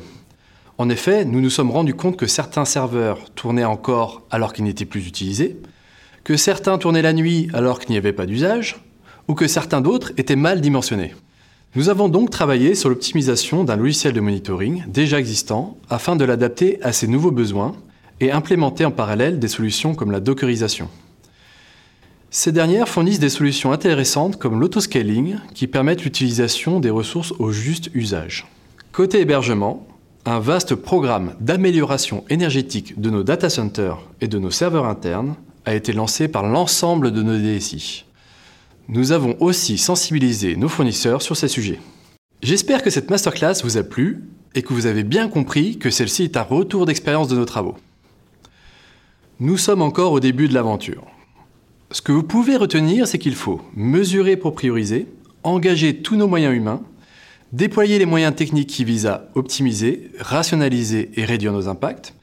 En 0.78 0.90
effet, 0.90 1.26
nous 1.26 1.42
nous 1.42 1.50
sommes 1.50 1.72
rendus 1.72 1.96
compte 1.96 2.16
que 2.16 2.28
certains 2.28 2.66
serveurs 2.66 3.30
tournaient 3.36 3.66
encore 3.66 4.22
alors 4.32 4.54
qu'ils 4.54 4.66
n'étaient 4.66 4.86
plus 4.86 5.08
utilisés, 5.08 5.58
que 6.24 6.38
certains 6.38 6.78
tournaient 6.78 7.02
la 7.02 7.14
nuit 7.14 7.50
alors 7.54 7.80
qu'il 7.80 7.92
n'y 7.92 7.98
avait 7.98 8.14
pas 8.14 8.26
d'usage, 8.26 8.84
ou 9.28 9.34
que 9.34 9.48
certains 9.48 9.82
d'autres 9.82 10.12
étaient 10.18 10.36
mal 10.36 10.62
dimensionnés. 10.62 11.14
Nous 11.74 11.88
avons 11.88 12.10
donc 12.10 12.32
travaillé 12.32 12.76
sur 12.76 12.90
l'optimisation 12.90 13.64
d'un 13.64 13.78
logiciel 13.78 14.12
de 14.12 14.20
monitoring 14.20 14.84
déjà 14.90 15.18
existant 15.18 15.78
afin 15.90 16.18
de 16.18 16.26
l'adapter 16.26 16.84
à 16.84 16.92
ces 16.92 17.08
nouveaux 17.08 17.32
besoins 17.32 17.78
et 18.20 18.34
implémenter 18.34 18.84
en 18.84 18.92
parallèle 18.92 19.40
des 19.40 19.48
solutions 19.48 19.96
comme 19.96 20.12
la 20.12 20.20
dockerisation. 20.20 20.90
Ces 22.30 22.52
dernières 22.52 22.90
fournissent 22.90 23.20
des 23.20 23.30
solutions 23.30 23.72
intéressantes 23.72 24.36
comme 24.36 24.60
l'autoscaling 24.60 25.38
qui 25.54 25.68
permettent 25.68 26.04
l'utilisation 26.04 26.82
des 26.82 26.90
ressources 26.90 27.34
au 27.40 27.52
juste 27.52 27.90
usage. 27.94 28.48
Côté 28.92 29.22
hébergement, 29.22 29.88
un 30.26 30.42
vaste 30.42 30.76
programme 30.76 31.36
d'amélioration 31.40 32.26
énergétique 32.30 33.00
de 33.00 33.10
nos 33.10 33.24
data 33.24 33.50
centers 33.50 34.10
et 34.20 34.28
de 34.28 34.40
nos 34.40 34.52
serveurs 34.52 34.88
internes 34.88 35.36
a 35.64 35.74
été 35.74 35.94
lancé 35.94 36.28
par 36.28 36.46
l'ensemble 36.46 37.12
de 37.12 37.24
nos 37.24 37.38
DSI. 37.38 38.04
Nous 38.94 39.14
avons 39.14 39.38
aussi 39.40 39.78
sensibilisé 39.78 40.58
nos 40.58 40.68
fournisseurs 40.68 41.22
sur 41.22 41.38
ces 41.38 41.48
sujets. 41.48 41.80
J'espère 42.44 42.84
que 42.84 42.90
cette 42.90 43.10
masterclass 43.10 43.64
vous 43.64 43.78
a 43.78 43.84
plu 43.84 44.26
et 44.54 44.64
que 44.64 44.74
vous 44.74 44.86
avez 44.86 45.04
bien 45.04 45.30
compris 45.30 45.78
que 45.78 45.90
celle-ci 45.90 46.24
est 46.24 46.36
un 46.36 46.42
retour 46.42 46.86
d'expérience 46.86 47.30
de 47.30 47.38
nos 47.38 47.46
travaux. 47.46 47.78
Nous 49.40 49.56
sommes 49.56 49.82
encore 49.82 50.12
au 50.12 50.20
début 50.20 50.50
de 50.50 50.54
l'aventure. 50.54 51.08
Ce 51.92 52.02
que 52.02 52.12
vous 52.12 52.24
pouvez 52.24 52.58
retenir, 52.58 53.08
c'est 53.08 53.18
qu'il 53.18 53.36
faut 53.36 53.62
mesurer 53.78 54.36
pour 54.36 54.56
prioriser, 54.56 55.08
engager 55.44 56.02
tous 56.02 56.18
nos 56.18 56.28
moyens 56.28 56.54
humains, 56.54 56.82
déployer 57.54 57.98
les 57.98 58.06
moyens 58.06 58.36
techniques 58.36 58.70
qui 58.70 58.84
visent 58.84 59.06
à 59.06 59.30
optimiser, 59.36 60.12
rationaliser 60.20 61.12
et 61.16 61.24
réduire 61.24 61.54
nos 61.54 61.70
impacts, 61.70 62.14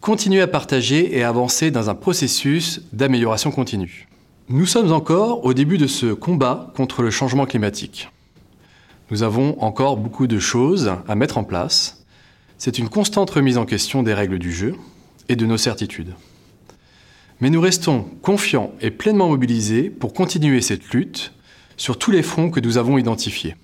continuer 0.00 0.40
à 0.40 0.48
partager 0.48 1.16
et 1.16 1.22
avancer 1.22 1.70
dans 1.70 1.90
un 1.90 1.94
processus 1.94 2.80
d'amélioration 2.92 3.52
continue. 3.52 4.08
Nous 4.50 4.64
sommes 4.64 4.92
encore 4.92 5.44
au 5.44 5.52
début 5.52 5.76
de 5.76 5.86
ce 5.86 6.14
combat 6.14 6.72
contre 6.74 7.02
le 7.02 7.10
changement 7.10 7.44
climatique. 7.44 8.08
Nous 9.10 9.22
avons 9.22 9.60
encore 9.62 9.98
beaucoup 9.98 10.26
de 10.26 10.38
choses 10.38 10.90
à 11.06 11.14
mettre 11.14 11.36
en 11.36 11.44
place. 11.44 12.06
C'est 12.56 12.78
une 12.78 12.88
constante 12.88 13.28
remise 13.28 13.58
en 13.58 13.66
question 13.66 14.02
des 14.02 14.14
règles 14.14 14.38
du 14.38 14.50
jeu 14.50 14.74
et 15.28 15.36
de 15.36 15.44
nos 15.44 15.58
certitudes. 15.58 16.14
Mais 17.42 17.50
nous 17.50 17.60
restons 17.60 18.06
confiants 18.22 18.72
et 18.80 18.90
pleinement 18.90 19.28
mobilisés 19.28 19.90
pour 19.90 20.14
continuer 20.14 20.62
cette 20.62 20.94
lutte 20.94 21.34
sur 21.76 21.98
tous 21.98 22.10
les 22.10 22.22
fronts 22.22 22.48
que 22.48 22.60
nous 22.60 22.78
avons 22.78 22.96
identifiés. 22.96 23.54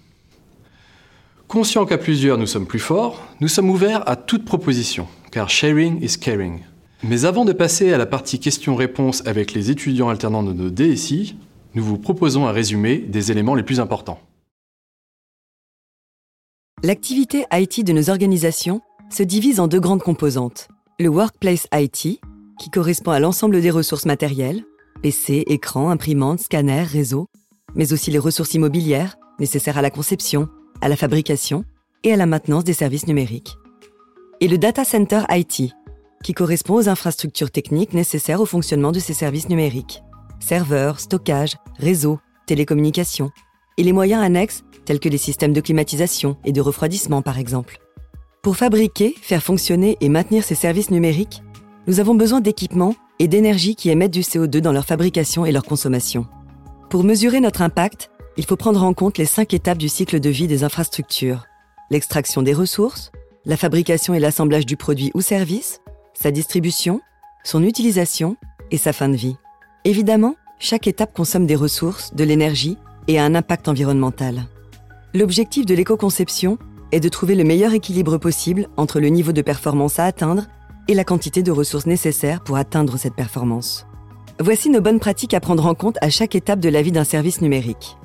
Conscients 1.49 1.87
qu'à 1.87 1.97
plusieurs 1.97 2.37
nous 2.37 2.47
sommes 2.47 2.67
plus 2.67 2.79
forts, 2.79 3.27
nous 3.41 3.49
sommes 3.49 3.71
ouverts 3.71 4.07
à 4.07 4.17
toute 4.17 4.45
proposition, 4.45 5.09
car 5.31 5.49
sharing 5.49 6.05
is 6.05 6.19
caring. 6.19 6.61
Mais 7.07 7.27
avant 7.27 7.45
de 7.45 7.53
passer 7.53 7.93
à 7.93 7.99
la 7.99 8.07
partie 8.07 8.41
questions-réponses 8.41 9.27
avec 9.27 9.53
les 9.53 9.71
étudiants 9.71 10.09
alternants 10.09 10.43
de 10.43 10.55
nos 10.55 10.71
DSI, 10.71 11.37
nous 11.75 11.85
vous 11.85 11.99
proposons 11.99 12.47
un 12.47 12.51
résumé 12.51 12.97
des 12.97 13.31
éléments 13.31 13.55
les 13.55 13.63
plus 13.63 13.79
importants. 13.79 14.21
L'activité 16.83 17.45
IT 17.53 17.85
de 17.85 17.93
nos 17.93 18.09
organisations 18.09 18.81
se 19.11 19.23
divise 19.23 19.61
en 19.61 19.69
deux 19.69 19.81
grandes 19.81 20.03
composantes. 20.03 20.69
Le 20.99 21.09
Workplace 21.09 21.67
IT, 21.75 22.21
qui 22.59 22.71
correspond 22.73 23.11
à 23.11 23.21
l'ensemble 23.21 23.61
des 23.61 23.71
ressources 23.71 24.07
matérielles, 24.07 24.65
PC, 25.03 25.45
écran, 25.47 25.91
imprimante, 25.91 26.41
scanner, 26.41 26.85
réseau, 26.85 27.27
mais 27.75 27.93
aussi 27.93 28.13
les 28.13 28.19
ressources 28.19 28.55
immobilières 28.55 29.17
nécessaires 29.39 29.77
à 29.77 29.83
la 29.83 29.91
conception, 29.91 30.49
à 30.81 30.89
la 30.89 30.97
fabrication 30.97 31.65
et 32.03 32.15
à 32.15 32.17
la 32.17 32.25
maintenance 32.25 32.65
des 32.65 32.73
services 32.73 33.07
numériques. 33.07 33.59
Et 34.41 34.49
le 34.49 34.57
Data 34.57 34.85
Center 34.85 35.21
IT, 35.31 35.75
qui 36.25 36.33
correspond 36.33 36.75
aux 36.75 36.89
infrastructures 36.89 37.51
techniques 37.53 37.93
nécessaires 37.93 38.41
au 38.41 38.47
fonctionnement 38.47 38.91
de 38.91 38.99
ces 38.99 39.13
services 39.13 39.51
numériques. 39.51 40.03
Serveurs, 40.41 40.99
stockage, 40.99 41.57
réseau, 41.79 42.19
télécommunications, 42.47 43.31
et 43.77 43.85
les 43.85 43.93
moyens 43.93 44.23
annexes 44.23 44.65
tels 44.87 45.01
que 45.01 45.09
les 45.09 45.19
systèmes 45.19 45.53
de 45.53 45.61
climatisation 45.61 46.37
et 46.45 46.53
de 46.53 46.61
refroidissement 46.61 47.23
par 47.23 47.39
exemple. 47.39 47.79
Pour 48.43 48.57
fabriquer, 48.57 49.15
faire 49.21 49.43
fonctionner 49.43 49.97
et 50.01 50.09
maintenir 50.09 50.45
ces 50.45 50.55
services 50.55 50.91
numériques, 50.91 51.43
nous 51.87 52.01
avons 52.01 52.15
besoin 52.15 52.41
d'équipements 52.41 52.95
et 53.19 53.29
d'énergie 53.29 53.77
qui 53.77 53.91
émettent 53.91 54.11
du 54.11 54.23
CO2 54.23 54.59
dans 54.59 54.73
leur 54.73 54.87
fabrication 54.87 55.45
et 55.45 55.53
leur 55.53 55.65
consommation. 55.65 56.27
Pour 56.89 57.05
mesurer 57.05 57.41
notre 57.41 57.63
impact, 57.63 58.11
il 58.37 58.47
faut 58.47 58.57
prendre 58.57 58.83
en 58.83 58.95
compte 58.95 59.19
les 59.19 59.27
cinq 59.27 59.55
étapes 59.55 59.79
du 59.79 59.89
cycle 59.89 60.21
de 60.21 60.31
vie 60.31 60.49
des 60.49 60.65
infrastructures. 60.65 61.45
L'extraction 61.91 62.43
des 62.43 62.55
ressources, 62.55 63.13
la 63.45 63.57
fabrication 63.57 64.15
et 64.15 64.21
l'assemblage 64.21 64.67
du 64.67 64.77
produit 64.77 65.11
ou 65.15 65.21
service, 65.21 65.81
sa 66.15 66.31
distribution, 66.31 67.01
son 67.45 67.63
utilisation 67.63 68.37
et 68.71 68.79
sa 68.79 68.93
fin 68.93 69.09
de 69.09 69.17
vie. 69.17 69.37
Évidemment, 69.85 70.37
chaque 70.59 70.87
étape 70.87 71.13
consomme 71.13 71.47
des 71.47 71.57
ressources, 71.57 72.15
de 72.15 72.25
l'énergie 72.25 72.79
et 73.09 73.19
a 73.19 73.25
un 73.25 73.35
impact 73.35 73.69
environnemental. 73.69 74.47
L'objectif 75.13 75.67
de 75.67 75.75
l'éco-conception 75.75 76.59
est 76.91 77.01
de 77.01 77.09
trouver 77.09 77.35
le 77.35 77.45
meilleur 77.45 77.73
équilibre 77.73 78.19
possible 78.19 78.69
entre 78.77 79.01
le 79.01 79.09
niveau 79.09 79.33
de 79.33 79.43
performance 79.43 79.99
à 79.99 80.07
atteindre 80.07 80.47
et 80.89 80.95
la 80.95 81.05
quantité 81.05 81.43
de 81.43 81.51
ressources 81.51 81.87
nécessaires 81.87 82.43
pour 82.43 82.57
atteindre 82.57 82.97
cette 82.97 83.15
performance. 83.15 83.87
Voici 84.41 84.71
nos 84.71 84.81
bonnes 84.81 85.01
pratiques 85.01 85.35
à 85.35 85.41
prendre 85.41 85.67
en 85.67 85.75
compte 85.75 85.99
à 86.01 86.11
chaque 86.11 86.35
étape 86.35 86.61
de 86.61 86.69
la 86.69 86.83
vie 86.83 86.93
d'un 86.93 87.05
service 87.05 87.41
numérique. 87.41 87.97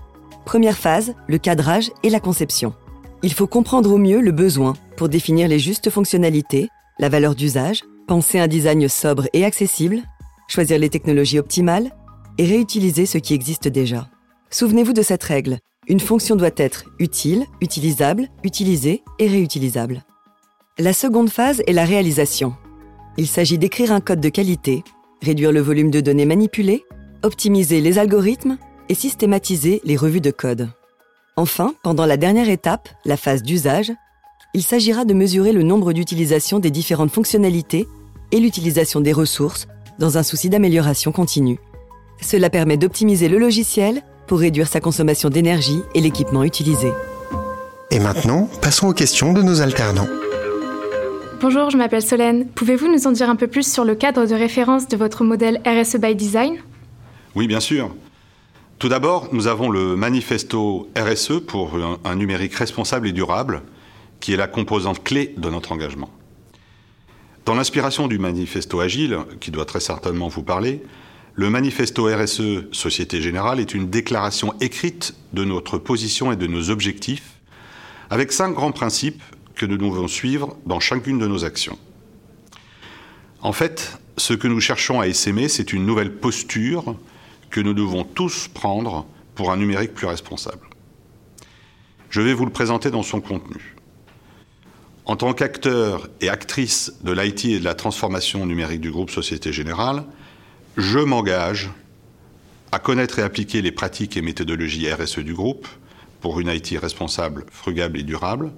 Première 0.46 0.78
phase, 0.78 1.14
le 1.28 1.38
cadrage 1.38 1.92
et 2.04 2.10
la 2.10 2.20
conception. 2.20 2.74
Il 3.22 3.34
faut 3.34 3.48
comprendre 3.48 3.92
au 3.92 3.98
mieux 3.98 4.22
le 4.22 4.32
besoin 4.32 4.74
pour 4.96 5.10
définir 5.10 5.48
les 5.48 5.60
justes 5.60 5.90
fonctionnalités, 5.90 6.70
la 7.00 7.10
valeur 7.10 7.36
d'usage, 7.36 7.84
penser 8.10 8.40
un 8.40 8.48
design 8.48 8.90
sobre 8.90 9.28
et 9.34 9.46
accessible, 9.46 10.02
choisir 10.48 10.80
les 10.80 10.90
technologies 10.90 11.38
optimales 11.38 11.92
et 12.40 12.46
réutiliser 12.46 13.06
ce 13.06 13.20
qui 13.20 13.36
existe 13.36 13.68
déjà. 13.68 14.10
Souvenez-vous 14.50 14.94
de 14.94 15.04
cette 15.04 15.22
règle. 15.22 15.60
Une 15.88 16.00
fonction 16.00 16.36
doit 16.36 16.50
être 16.58 16.86
utile, 16.98 17.46
utilisable, 17.62 18.28
utilisée 18.44 19.04
et 19.20 19.28
réutilisable. 19.28 20.04
La 20.80 20.92
seconde 20.94 21.30
phase 21.30 21.62
est 21.68 21.74
la 21.74 21.86
réalisation. 21.86 22.56
Il 23.18 23.28
s'agit 23.28 23.60
d'écrire 23.60 23.92
un 23.92 24.02
code 24.02 24.22
de 24.22 24.30
qualité, 24.30 24.84
réduire 25.22 25.52
le 25.52 25.62
volume 25.62 25.92
de 25.92 26.02
données 26.02 26.26
manipulées, 26.26 26.86
optimiser 27.22 27.80
les 27.80 28.00
algorithmes 28.00 28.58
et 28.90 28.96
systématiser 28.96 29.82
les 29.84 29.98
revues 29.98 30.20
de 30.20 30.32
code. 30.32 30.72
Enfin, 31.36 31.76
pendant 31.84 32.08
la 32.08 32.18
dernière 32.18 32.50
étape, 32.50 32.90
la 33.06 33.18
phase 33.18 33.44
d'usage, 33.44 33.92
il 34.56 34.64
s'agira 34.64 35.06
de 35.06 35.14
mesurer 35.14 35.54
le 35.54 35.62
nombre 35.62 35.94
d'utilisations 35.94 36.58
des 36.58 36.72
différentes 36.72 37.12
fonctionnalités 37.12 37.88
et 38.32 38.40
l'utilisation 38.40 39.02
des 39.02 39.14
ressources 39.14 39.68
dans 40.00 40.18
un 40.18 40.24
souci 40.24 40.50
d'amélioration 40.50 41.12
continue. 41.12 41.60
Cela 42.22 42.50
permet 42.50 42.78
d'optimiser 42.78 43.30
le 43.30 43.38
logiciel 43.38 44.02
pour 44.28 44.40
réduire 44.40 44.68
sa 44.68 44.80
consommation 44.80 45.30
d'énergie 45.30 45.82
et 45.96 46.02
l'équipement 46.02 46.44
utilisé. 46.44 46.92
Et 47.92 48.00
maintenant, 48.00 48.50
passons 48.62 48.88
aux 48.88 48.94
questions 48.94 49.34
de 49.34 49.42
nos 49.42 49.62
alternants. 49.62 50.08
Bonjour, 51.42 51.70
je 51.70 51.78
m'appelle 51.78 52.02
Solène. 52.02 52.48
Pouvez-vous 52.48 52.88
nous 52.88 53.08
en 53.08 53.12
dire 53.12 53.30
un 53.30 53.36
peu 53.36 53.48
plus 53.48 53.72
sur 53.72 53.86
le 53.86 53.96
cadre 53.96 54.26
de 54.26 54.36
référence 54.36 54.88
de 54.88 54.98
votre 54.98 55.24
modèle 55.24 55.62
RSE 55.66 55.96
by 55.96 56.14
Design? 56.14 56.58
Oui, 57.34 57.48
bien 57.48 57.62
sûr. 57.62 57.96
Tout 58.78 58.90
d'abord, 58.90 59.30
nous 59.32 59.48
avons 59.48 59.70
le 59.70 59.96
manifesto 59.96 60.90
RSE 60.98 61.40
pour 61.48 61.78
un, 62.04 62.16
numérique 62.16 62.54
responsable 62.56 63.08
et 63.08 63.12
durable, 63.12 63.62
qui 64.20 64.34
est 64.34 64.38
la 64.38 64.48
composante 64.48 65.04
clé 65.04 65.34
de 65.38 65.50
notre 65.50 65.72
engagement. 65.72 66.10
Dans 67.46 67.56
l'inspiration 67.56 68.08
du 68.08 68.20
manifesto 68.20 68.80
Agile, 68.80 69.20
qui 69.40 69.52
doit 69.52 69.66
très 69.66 69.80
certainement 69.80 70.28
vous 70.28 70.44
parler, 70.44 70.84
le 71.34 71.50
manifesto 71.50 72.06
RSE 72.06 72.72
Société 72.72 73.22
Générale 73.22 73.60
est 73.60 73.74
une 73.74 73.90
déclaration 73.90 74.54
écrite 74.60 75.16
de 75.34 75.46
notre 75.46 75.78
position 75.78 76.32
et 76.32 76.36
de 76.36 76.48
nos 76.48 76.70
objectifs, 76.70 77.38
avec 78.10 78.32
cinq 78.32 78.54
grands 78.54 78.72
principes 78.72 79.24
que 79.56 79.66
nous 79.66 79.78
devons 79.78 80.08
suivre 80.08 80.58
dans 80.66 80.80
chacune 80.80 81.18
de 81.18 81.28
nos 81.28 81.46
actions. 81.46 81.78
En 83.42 83.54
fait, 83.54 83.98
ce 84.18 84.34
que 84.34 84.48
nous 84.48 84.60
cherchons 84.60 85.00
à 85.00 85.08
essaimer, 85.08 85.48
c'est 85.48 85.72
une 85.72 85.86
nouvelle 85.86 86.14
posture 86.14 86.96
que 87.50 87.62
nous 87.62 87.74
devons 87.74 88.04
tous 88.04 88.48
prendre 88.50 89.06
pour 89.36 89.52
un 89.52 89.58
numérique 89.58 89.94
plus 89.94 90.08
responsable. 90.08 90.68
Je 92.10 92.22
vais 92.22 92.34
vous 92.34 92.46
le 92.46 92.52
présenter 92.52 92.92
dans 92.92 93.04
son 93.04 93.22
contenu. 93.22 93.76
En 95.10 95.16
tant 95.16 95.34
qu'acteur 95.34 96.08
et 96.22 96.30
actrice 96.30 96.94
de 97.02 97.12
l'IT 97.12 97.46
et 97.46 97.58
de 97.58 97.64
la 97.64 97.74
transformation 97.74 98.46
numérique 98.46 98.80
du 98.80 98.92
groupe 98.92 99.10
Société 99.10 99.52
Générale, 99.52 100.04
je 100.78 101.00
m'engage 101.00 101.72
à 102.72 102.78
connaître 102.78 103.18
et 103.18 103.24
appliquer 103.24 103.64
les 103.64 103.72
pratiques 103.72 104.18
et 104.18 104.22
méthodologies 104.22 104.88
RSE 104.94 105.18
du 105.18 105.34
groupe 105.34 105.68
pour 106.22 106.40
une 106.40 106.48
IT 106.48 106.78
responsable, 106.80 107.44
frugable 107.50 107.98
et 107.98 108.04
durable, 108.04 108.52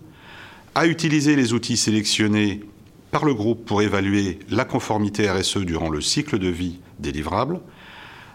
à 0.75 0.88
utiliser 0.88 1.38
les 1.38 1.53
outils 1.53 1.77
sélectionnés 1.77 2.60
par 3.12 3.24
le 3.24 3.34
groupe 3.34 3.63
pour 3.63 3.81
évaluer 3.81 4.39
la 4.50 4.65
conformité 4.65 5.31
RSE 5.31 5.60
durant 5.60 5.88
le 5.88 6.01
cycle 6.01 6.38
de 6.38 6.50
vie 6.50 6.81
des 7.00 7.13
livrables, 7.13 7.62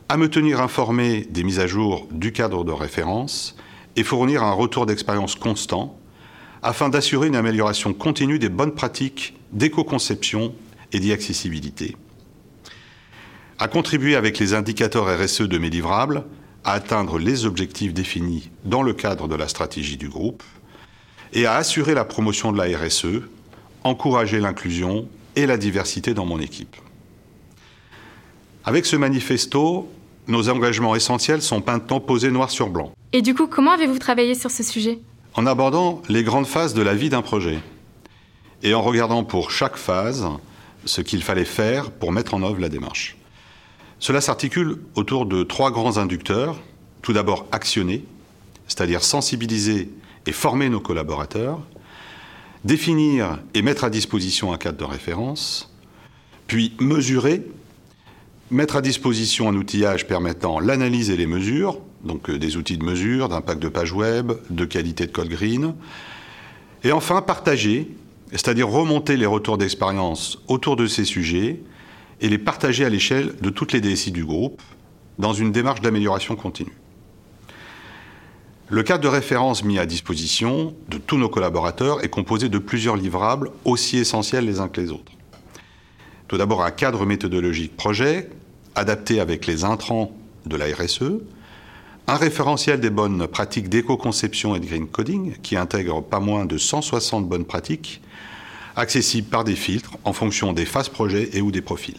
à 0.09 0.17
me 0.17 0.31
tenir 0.31 0.63
informé 0.63 1.27
des 1.29 1.45
mises 1.45 1.61
à 1.61 1.67
jour 1.67 2.09
du 2.11 2.33
cadre 2.33 2.65
de 2.65 2.73
référence 2.73 3.59
et 3.95 4.05
fournir 4.05 4.43
un 4.43 4.53
retour 4.53 4.87
d'expérience 4.87 5.35
constant 5.35 5.99
afin 6.63 6.89
d'assurer 6.89 7.29
une 7.29 7.37
amélioration 7.37 7.93
continue 7.93 8.39
des 8.39 8.49
bonnes 8.49 8.75
pratiques 8.75 9.35
d'éco-conception 9.53 10.55
et 10.93 11.01
d'e-accessibilité. 11.01 11.97
À 13.59 13.69
contribuer 13.69 14.17
avec 14.17 14.39
les 14.39 14.55
indicateurs 14.55 15.07
RSE 15.07 15.43
de 15.43 15.59
mes 15.59 15.71
livrables 15.71 16.25
à 16.65 16.73
atteindre 16.73 17.19
les 17.19 17.47
objectifs 17.47 17.95
définis 17.95 18.51
dans 18.65 18.83
le 18.83 18.93
cadre 18.93 19.29
de 19.29 19.37
la 19.37 19.47
stratégie 19.47 19.97
du 19.97 20.09
groupe, 20.09 20.43
et 21.33 21.47
à 21.47 21.55
assurer 21.57 21.95
la 21.95 22.05
promotion 22.05 22.53
de 22.53 22.59
la 22.59 22.77
RSE, 22.77 23.23
encourager 23.85 24.41
l'inclusion 24.41 25.09
et 25.37 25.47
la 25.47 25.57
diversité 25.57 26.13
dans 26.13 26.27
mon 26.27 26.41
équipe. 26.41 26.77
Avec 28.65 28.85
ce 28.85 28.97
manifesto, 28.97 29.89
nos 30.27 30.49
engagements 30.49 30.97
essentiels 30.97 31.41
sont 31.41 31.63
maintenant 31.65 32.01
posés 32.01 32.31
noir 32.31 32.51
sur 32.51 32.69
blanc. 32.69 32.93
Et 33.13 33.23
du 33.23 33.35
coup, 33.35 33.47
comment 33.47 33.71
avez-vous 33.71 33.99
travaillé 33.99 34.35
sur 34.35 34.51
ce 34.51 34.65
sujet? 34.65 34.99
En 35.39 35.45
abordant 35.45 36.01
les 36.09 36.23
grandes 36.23 36.47
phases 36.47 36.73
de 36.73 36.81
la 36.81 36.95
vie 36.95 37.11
d'un 37.11 37.21
projet 37.21 37.59
et 38.63 38.73
en 38.73 38.81
regardant 38.81 39.23
pour 39.23 39.51
chaque 39.51 39.77
phase 39.77 40.27
ce 40.87 41.03
qu'il 41.03 41.23
fallait 41.23 41.45
faire 41.45 41.91
pour 41.91 42.11
mettre 42.11 42.33
en 42.33 42.43
œuvre 42.43 42.59
la 42.59 42.71
démarche. 42.71 43.19
Cela 43.99 44.23
s'articule 44.23 44.79
autour 44.95 45.27
de 45.27 45.43
trois 45.43 45.71
grands 45.71 45.99
inducteurs. 45.99 46.57
Tout 47.03 47.13
d'abord, 47.13 47.47
actionner, 47.53 48.03
c'est-à-dire 48.67 49.05
sensibiliser 49.05 49.91
et 50.25 50.33
former 50.33 50.71
nos 50.71 50.81
collaborateurs, 50.81 51.61
définir 52.65 53.39
et 53.53 53.61
mettre 53.61 53.85
à 53.85 53.91
disposition 53.91 54.55
un 54.55 54.57
cadre 54.57 54.79
de 54.79 54.85
référence, 54.85 55.71
puis 56.47 56.73
mesurer, 56.81 57.47
mettre 58.51 58.77
à 58.77 58.81
disposition 58.81 59.51
un 59.51 59.55
outillage 59.55 60.07
permettant 60.07 60.61
l'analyse 60.61 61.11
et 61.11 61.17
les 61.17 61.27
mesures, 61.27 61.79
donc 62.07 62.31
euh, 62.31 62.39
des 62.39 62.57
outils 62.57 62.79
de 62.79 62.85
mesure, 62.85 63.29
d'impact 63.29 63.61
de 63.61 63.69
page 63.69 63.93
web, 63.93 64.33
de 64.51 64.65
qualité 64.65 65.07
de 65.07 65.13
code 65.13 65.29
green, 65.29 65.75
et 66.85 66.93
enfin 66.93 67.23
partager, 67.23 67.91
c'est-à-dire 68.31 68.69
remonter 68.69 69.17
les 69.17 69.27
retours 69.27 69.59
d'expérience 69.59 70.39
autour 70.49 70.77
de 70.77 70.87
ces 70.87 71.05
sujets 71.05 71.61
et 72.21 72.29
les 72.29 72.39
partager 72.39 72.85
à 72.85 72.89
l'échelle 72.89 73.35
de 73.41 73.51
toutes 73.51 73.73
les 73.73 73.81
DSI 73.81 74.11
du 74.11 74.25
groupe 74.25 74.63
dans 75.19 75.33
une 75.33 75.53
démarche 75.53 75.81
d'amélioration 75.81 76.37
continue. 76.37 76.77
Le 78.69 78.83
cadre 78.83 79.05
de 79.05 79.09
référence 79.09 79.63
mis 79.63 79.79
à 79.79 79.87
disposition 79.87 80.75
de 80.89 80.99
tous 80.99 81.19
nos 81.19 81.29
collaborateurs 81.29 82.05
est 82.05 82.09
composé 82.09 82.49
de 82.49 82.59
plusieurs 82.59 82.97
livrables 82.97 83.51
aussi 83.65 83.99
essentiels 83.99 84.45
les 84.45 84.59
uns 84.59 84.69
que 84.69 84.81
les 84.81 84.91
autres. 84.91 85.13
Tout 86.27 86.37
d'abord 86.37 86.65
un 86.65 86.73
cadre 86.73 87.07
méthodologique 87.07 87.77
projet, 87.77 88.29
adapté 88.75 89.21
avec 89.21 89.47
les 89.47 89.65
intrants 89.65 90.11
de 90.47 90.57
la 90.57 90.67
RSE, 90.67 91.21
un 92.09 92.17
référentiel 92.17 92.81
des 92.81 92.91
bonnes 92.91 93.27
pratiques 93.27 93.69
d'éco-conception 93.69 94.55
et 94.55 94.61
de 94.61 94.67
green 94.67 94.87
coding 94.87 95.35
qui 95.43 95.57
intègre 95.57 96.03
pas 96.03 96.21
moins 96.21 96.47
de 96.47 96.57
160 96.57 97.29
bonnes 97.29 97.45
pratiques, 97.45 98.01
accessibles 98.77 99.29
par 99.29 99.45
des 99.45 99.57
filtres 99.57 99.97
en 100.05 100.13
fonction 100.13 100.53
des 100.53 100.67
phases 100.67 100.89
projet 100.89 101.31
et 101.33 101.41
ou 101.41 101.51
des 101.51 101.63
profils. 101.63 101.99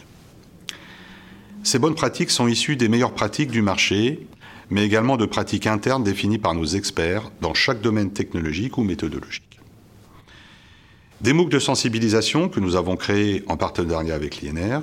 Ces 1.62 1.78
bonnes 1.78 1.94
pratiques 1.94 2.30
sont 2.30 2.48
issues 2.48 2.76
des 2.76 2.88
meilleures 2.88 3.14
pratiques 3.14 3.50
du 3.50 3.62
marché 3.62 4.26
mais 4.70 4.84
également 4.84 5.16
de 5.16 5.26
pratiques 5.26 5.66
internes 5.66 6.04
définies 6.04 6.38
par 6.38 6.54
nos 6.54 6.64
experts 6.64 7.30
dans 7.40 7.54
chaque 7.54 7.80
domaine 7.80 8.10
technologique 8.10 8.76
ou 8.78 8.84
méthodologique. 8.84 9.60
Des 11.20 11.32
MOOC 11.32 11.48
de 11.48 11.58
sensibilisation 11.58 12.48
que 12.48 12.60
nous 12.60 12.76
avons 12.76 12.96
créés 12.96 13.44
en 13.48 13.56
partenariat 13.56 14.14
avec 14.14 14.40
l'INR, 14.40 14.82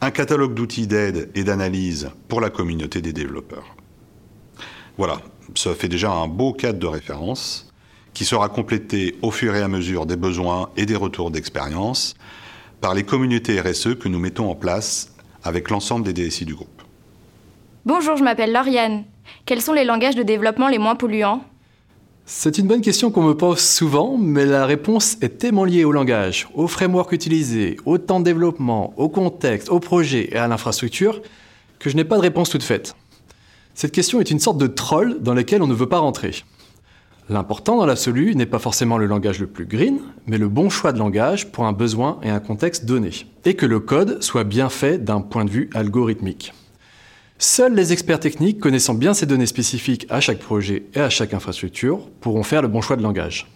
un 0.00 0.10
catalogue 0.10 0.54
d'outils 0.54 0.86
d'aide 0.86 1.30
et 1.34 1.44
d'analyse 1.44 2.10
pour 2.28 2.40
la 2.40 2.50
communauté 2.50 3.00
des 3.00 3.12
développeurs. 3.12 3.76
Voilà, 5.00 5.16
ça 5.54 5.74
fait 5.74 5.88
déjà 5.88 6.10
un 6.10 6.28
beau 6.28 6.52
cadre 6.52 6.78
de 6.78 6.86
référence 6.86 7.72
qui 8.12 8.26
sera 8.26 8.50
complété 8.50 9.16
au 9.22 9.30
fur 9.30 9.56
et 9.56 9.62
à 9.62 9.66
mesure 9.66 10.04
des 10.04 10.16
besoins 10.16 10.68
et 10.76 10.84
des 10.84 10.94
retours 10.94 11.30
d'expérience 11.30 12.12
par 12.82 12.92
les 12.92 13.02
communautés 13.02 13.58
RSE 13.58 13.94
que 13.98 14.08
nous 14.08 14.18
mettons 14.18 14.50
en 14.50 14.54
place 14.54 15.14
avec 15.42 15.70
l'ensemble 15.70 16.04
des 16.04 16.12
DSI 16.12 16.44
du 16.44 16.54
groupe. 16.54 16.82
Bonjour, 17.86 18.18
je 18.18 18.22
m'appelle 18.22 18.52
Lauriane. 18.52 19.04
Quels 19.46 19.62
sont 19.62 19.72
les 19.72 19.84
langages 19.84 20.16
de 20.16 20.22
développement 20.22 20.68
les 20.68 20.76
moins 20.76 20.96
polluants? 20.96 21.42
C'est 22.26 22.58
une 22.58 22.66
bonne 22.66 22.82
question 22.82 23.10
qu'on 23.10 23.22
me 23.22 23.34
pose 23.34 23.58
souvent, 23.58 24.18
mais 24.18 24.44
la 24.44 24.66
réponse 24.66 25.16
est 25.22 25.38
tellement 25.38 25.64
liée 25.64 25.84
au 25.84 25.92
langage, 25.92 26.46
au 26.52 26.66
framework 26.66 27.12
utilisé, 27.12 27.78
au 27.86 27.96
temps 27.96 28.20
de 28.20 28.26
développement, 28.26 28.92
au 28.98 29.08
contexte, 29.08 29.70
au 29.70 29.80
projet 29.80 30.28
et 30.30 30.36
à 30.36 30.46
l'infrastructure 30.46 31.22
que 31.78 31.88
je 31.88 31.96
n'ai 31.96 32.04
pas 32.04 32.16
de 32.16 32.20
réponse 32.20 32.50
toute 32.50 32.62
faite. 32.64 32.94
Cette 33.80 33.92
question 33.92 34.20
est 34.20 34.30
une 34.30 34.40
sorte 34.40 34.58
de 34.58 34.66
troll 34.66 35.22
dans 35.22 35.32
lequel 35.32 35.62
on 35.62 35.66
ne 35.66 35.72
veut 35.72 35.88
pas 35.88 36.00
rentrer. 36.00 36.32
L'important 37.30 37.78
dans 37.78 37.86
l'absolu 37.86 38.34
n'est 38.34 38.44
pas 38.44 38.58
forcément 38.58 38.98
le 38.98 39.06
langage 39.06 39.40
le 39.40 39.46
plus 39.46 39.64
green, 39.64 40.00
mais 40.26 40.36
le 40.36 40.50
bon 40.50 40.68
choix 40.68 40.92
de 40.92 40.98
langage 40.98 41.50
pour 41.50 41.64
un 41.64 41.72
besoin 41.72 42.20
et 42.22 42.28
un 42.28 42.40
contexte 42.40 42.84
donné, 42.84 43.08
et 43.46 43.54
que 43.54 43.64
le 43.64 43.80
code 43.80 44.22
soit 44.22 44.44
bien 44.44 44.68
fait 44.68 45.02
d'un 45.02 45.22
point 45.22 45.46
de 45.46 45.50
vue 45.50 45.70
algorithmique. 45.72 46.52
Seuls 47.38 47.72
les 47.74 47.94
experts 47.94 48.20
techniques 48.20 48.60
connaissant 48.60 48.92
bien 48.92 49.14
ces 49.14 49.24
données 49.24 49.46
spécifiques 49.46 50.06
à 50.10 50.20
chaque 50.20 50.40
projet 50.40 50.84
et 50.92 51.00
à 51.00 51.08
chaque 51.08 51.32
infrastructure 51.32 52.06
pourront 52.20 52.42
faire 52.42 52.60
le 52.60 52.68
bon 52.68 52.82
choix 52.82 52.96
de 52.96 53.02
langage. 53.02 53.46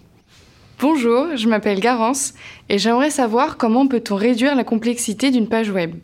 Bonjour, 0.81 1.37
je 1.37 1.49
m'appelle 1.51 1.81
Garance 1.81 2.33
et 2.71 2.79
j'aimerais 2.79 3.11
savoir 3.11 3.59
comment 3.59 3.87
peut-on 3.87 4.17
réduire 4.17 4.55
la 4.55 4.65
complexité 4.65 5.31
d'une 5.31 5.49
page 5.49 5.69
web. 5.69 5.97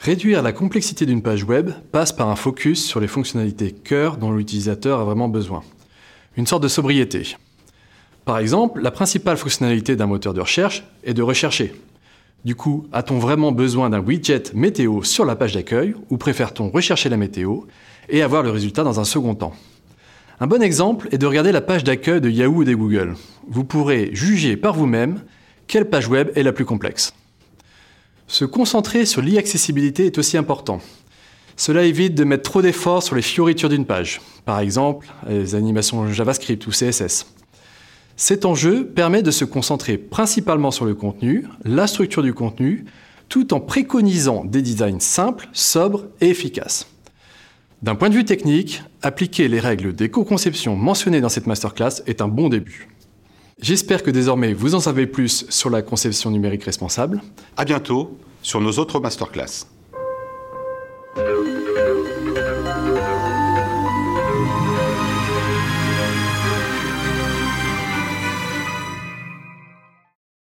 Réduire 0.00 0.42
la 0.42 0.52
complexité 0.52 1.06
d'une 1.06 1.22
page 1.22 1.42
web 1.42 1.70
passe 1.90 2.12
par 2.12 2.28
un 2.28 2.36
focus 2.36 2.84
sur 2.86 3.00
les 3.00 3.08
fonctionnalités 3.08 3.72
cœur 3.72 4.16
dont 4.16 4.30
l'utilisateur 4.30 5.00
a 5.00 5.04
vraiment 5.04 5.28
besoin. 5.28 5.64
Une 6.36 6.46
sorte 6.46 6.62
de 6.62 6.68
sobriété. 6.68 7.36
Par 8.24 8.38
exemple, 8.38 8.80
la 8.80 8.92
principale 8.92 9.36
fonctionnalité 9.36 9.96
d'un 9.96 10.06
moteur 10.06 10.34
de 10.34 10.40
recherche 10.40 10.84
est 11.02 11.14
de 11.14 11.22
rechercher. 11.22 11.74
Du 12.44 12.54
coup, 12.54 12.86
a-t-on 12.92 13.18
vraiment 13.18 13.50
besoin 13.50 13.90
d'un 13.90 13.98
widget 13.98 14.54
météo 14.54 15.02
sur 15.02 15.24
la 15.24 15.34
page 15.34 15.54
d'accueil 15.54 15.96
ou 16.10 16.16
préfère-t-on 16.16 16.70
rechercher 16.70 17.08
la 17.08 17.16
météo 17.16 17.62
et 18.08 18.22
avoir 18.22 18.44
le 18.44 18.50
résultat 18.50 18.84
dans 18.84 19.00
un 19.00 19.04
second 19.04 19.34
temps? 19.34 19.54
Un 20.38 20.46
bon 20.46 20.62
exemple 20.62 21.08
est 21.10 21.18
de 21.18 21.26
regarder 21.26 21.50
la 21.50 21.60
page 21.60 21.82
d'accueil 21.82 22.20
de 22.20 22.30
Yahoo 22.30 22.58
ou 22.58 22.64
de 22.64 22.72
Google. 22.72 23.16
Vous 23.48 23.64
pourrez 23.64 24.10
juger 24.12 24.56
par 24.56 24.74
vous-même 24.74 25.22
quelle 25.66 25.90
page 25.90 26.06
web 26.06 26.30
est 26.36 26.44
la 26.44 26.52
plus 26.52 26.64
complexe. 26.64 27.12
Se 28.28 28.44
concentrer 28.44 29.06
sur 29.06 29.22
l'e-accessibilité 29.22 30.04
est 30.04 30.18
aussi 30.18 30.36
important. 30.36 30.80
Cela 31.56 31.84
évite 31.84 32.14
de 32.14 32.24
mettre 32.24 32.48
trop 32.48 32.60
d'efforts 32.60 33.02
sur 33.02 33.16
les 33.16 33.22
fioritures 33.22 33.70
d'une 33.70 33.86
page, 33.86 34.20
par 34.44 34.60
exemple 34.60 35.08
les 35.26 35.54
animations 35.54 36.06
JavaScript 36.12 36.66
ou 36.66 36.70
CSS. 36.70 37.26
Cet 38.16 38.44
enjeu 38.44 38.86
permet 38.86 39.22
de 39.22 39.30
se 39.30 39.46
concentrer 39.46 39.96
principalement 39.96 40.70
sur 40.70 40.84
le 40.84 40.94
contenu, 40.94 41.46
la 41.64 41.86
structure 41.86 42.22
du 42.22 42.34
contenu, 42.34 42.84
tout 43.30 43.54
en 43.54 43.60
préconisant 43.60 44.44
des 44.44 44.60
designs 44.60 45.00
simples, 45.00 45.48
sobres 45.52 46.04
et 46.20 46.28
efficaces. 46.28 46.86
D'un 47.82 47.94
point 47.94 48.10
de 48.10 48.14
vue 48.14 48.24
technique, 48.24 48.82
appliquer 49.02 49.48
les 49.48 49.60
règles 49.60 49.94
d'éco-conception 49.94 50.76
mentionnées 50.76 51.20
dans 51.20 51.28
cette 51.28 51.46
masterclass 51.46 52.02
est 52.06 52.20
un 52.20 52.28
bon 52.28 52.48
début. 52.50 52.88
J'espère 53.60 54.04
que 54.04 54.10
désormais 54.10 54.52
vous 54.52 54.74
en 54.76 54.80
savez 54.80 55.06
plus 55.06 55.44
sur 55.48 55.68
la 55.68 55.82
conception 55.82 56.30
numérique 56.30 56.64
responsable. 56.64 57.20
À 57.56 57.64
bientôt 57.64 58.16
sur 58.40 58.60
nos 58.60 58.72
autres 58.72 59.00
masterclass. 59.00 59.66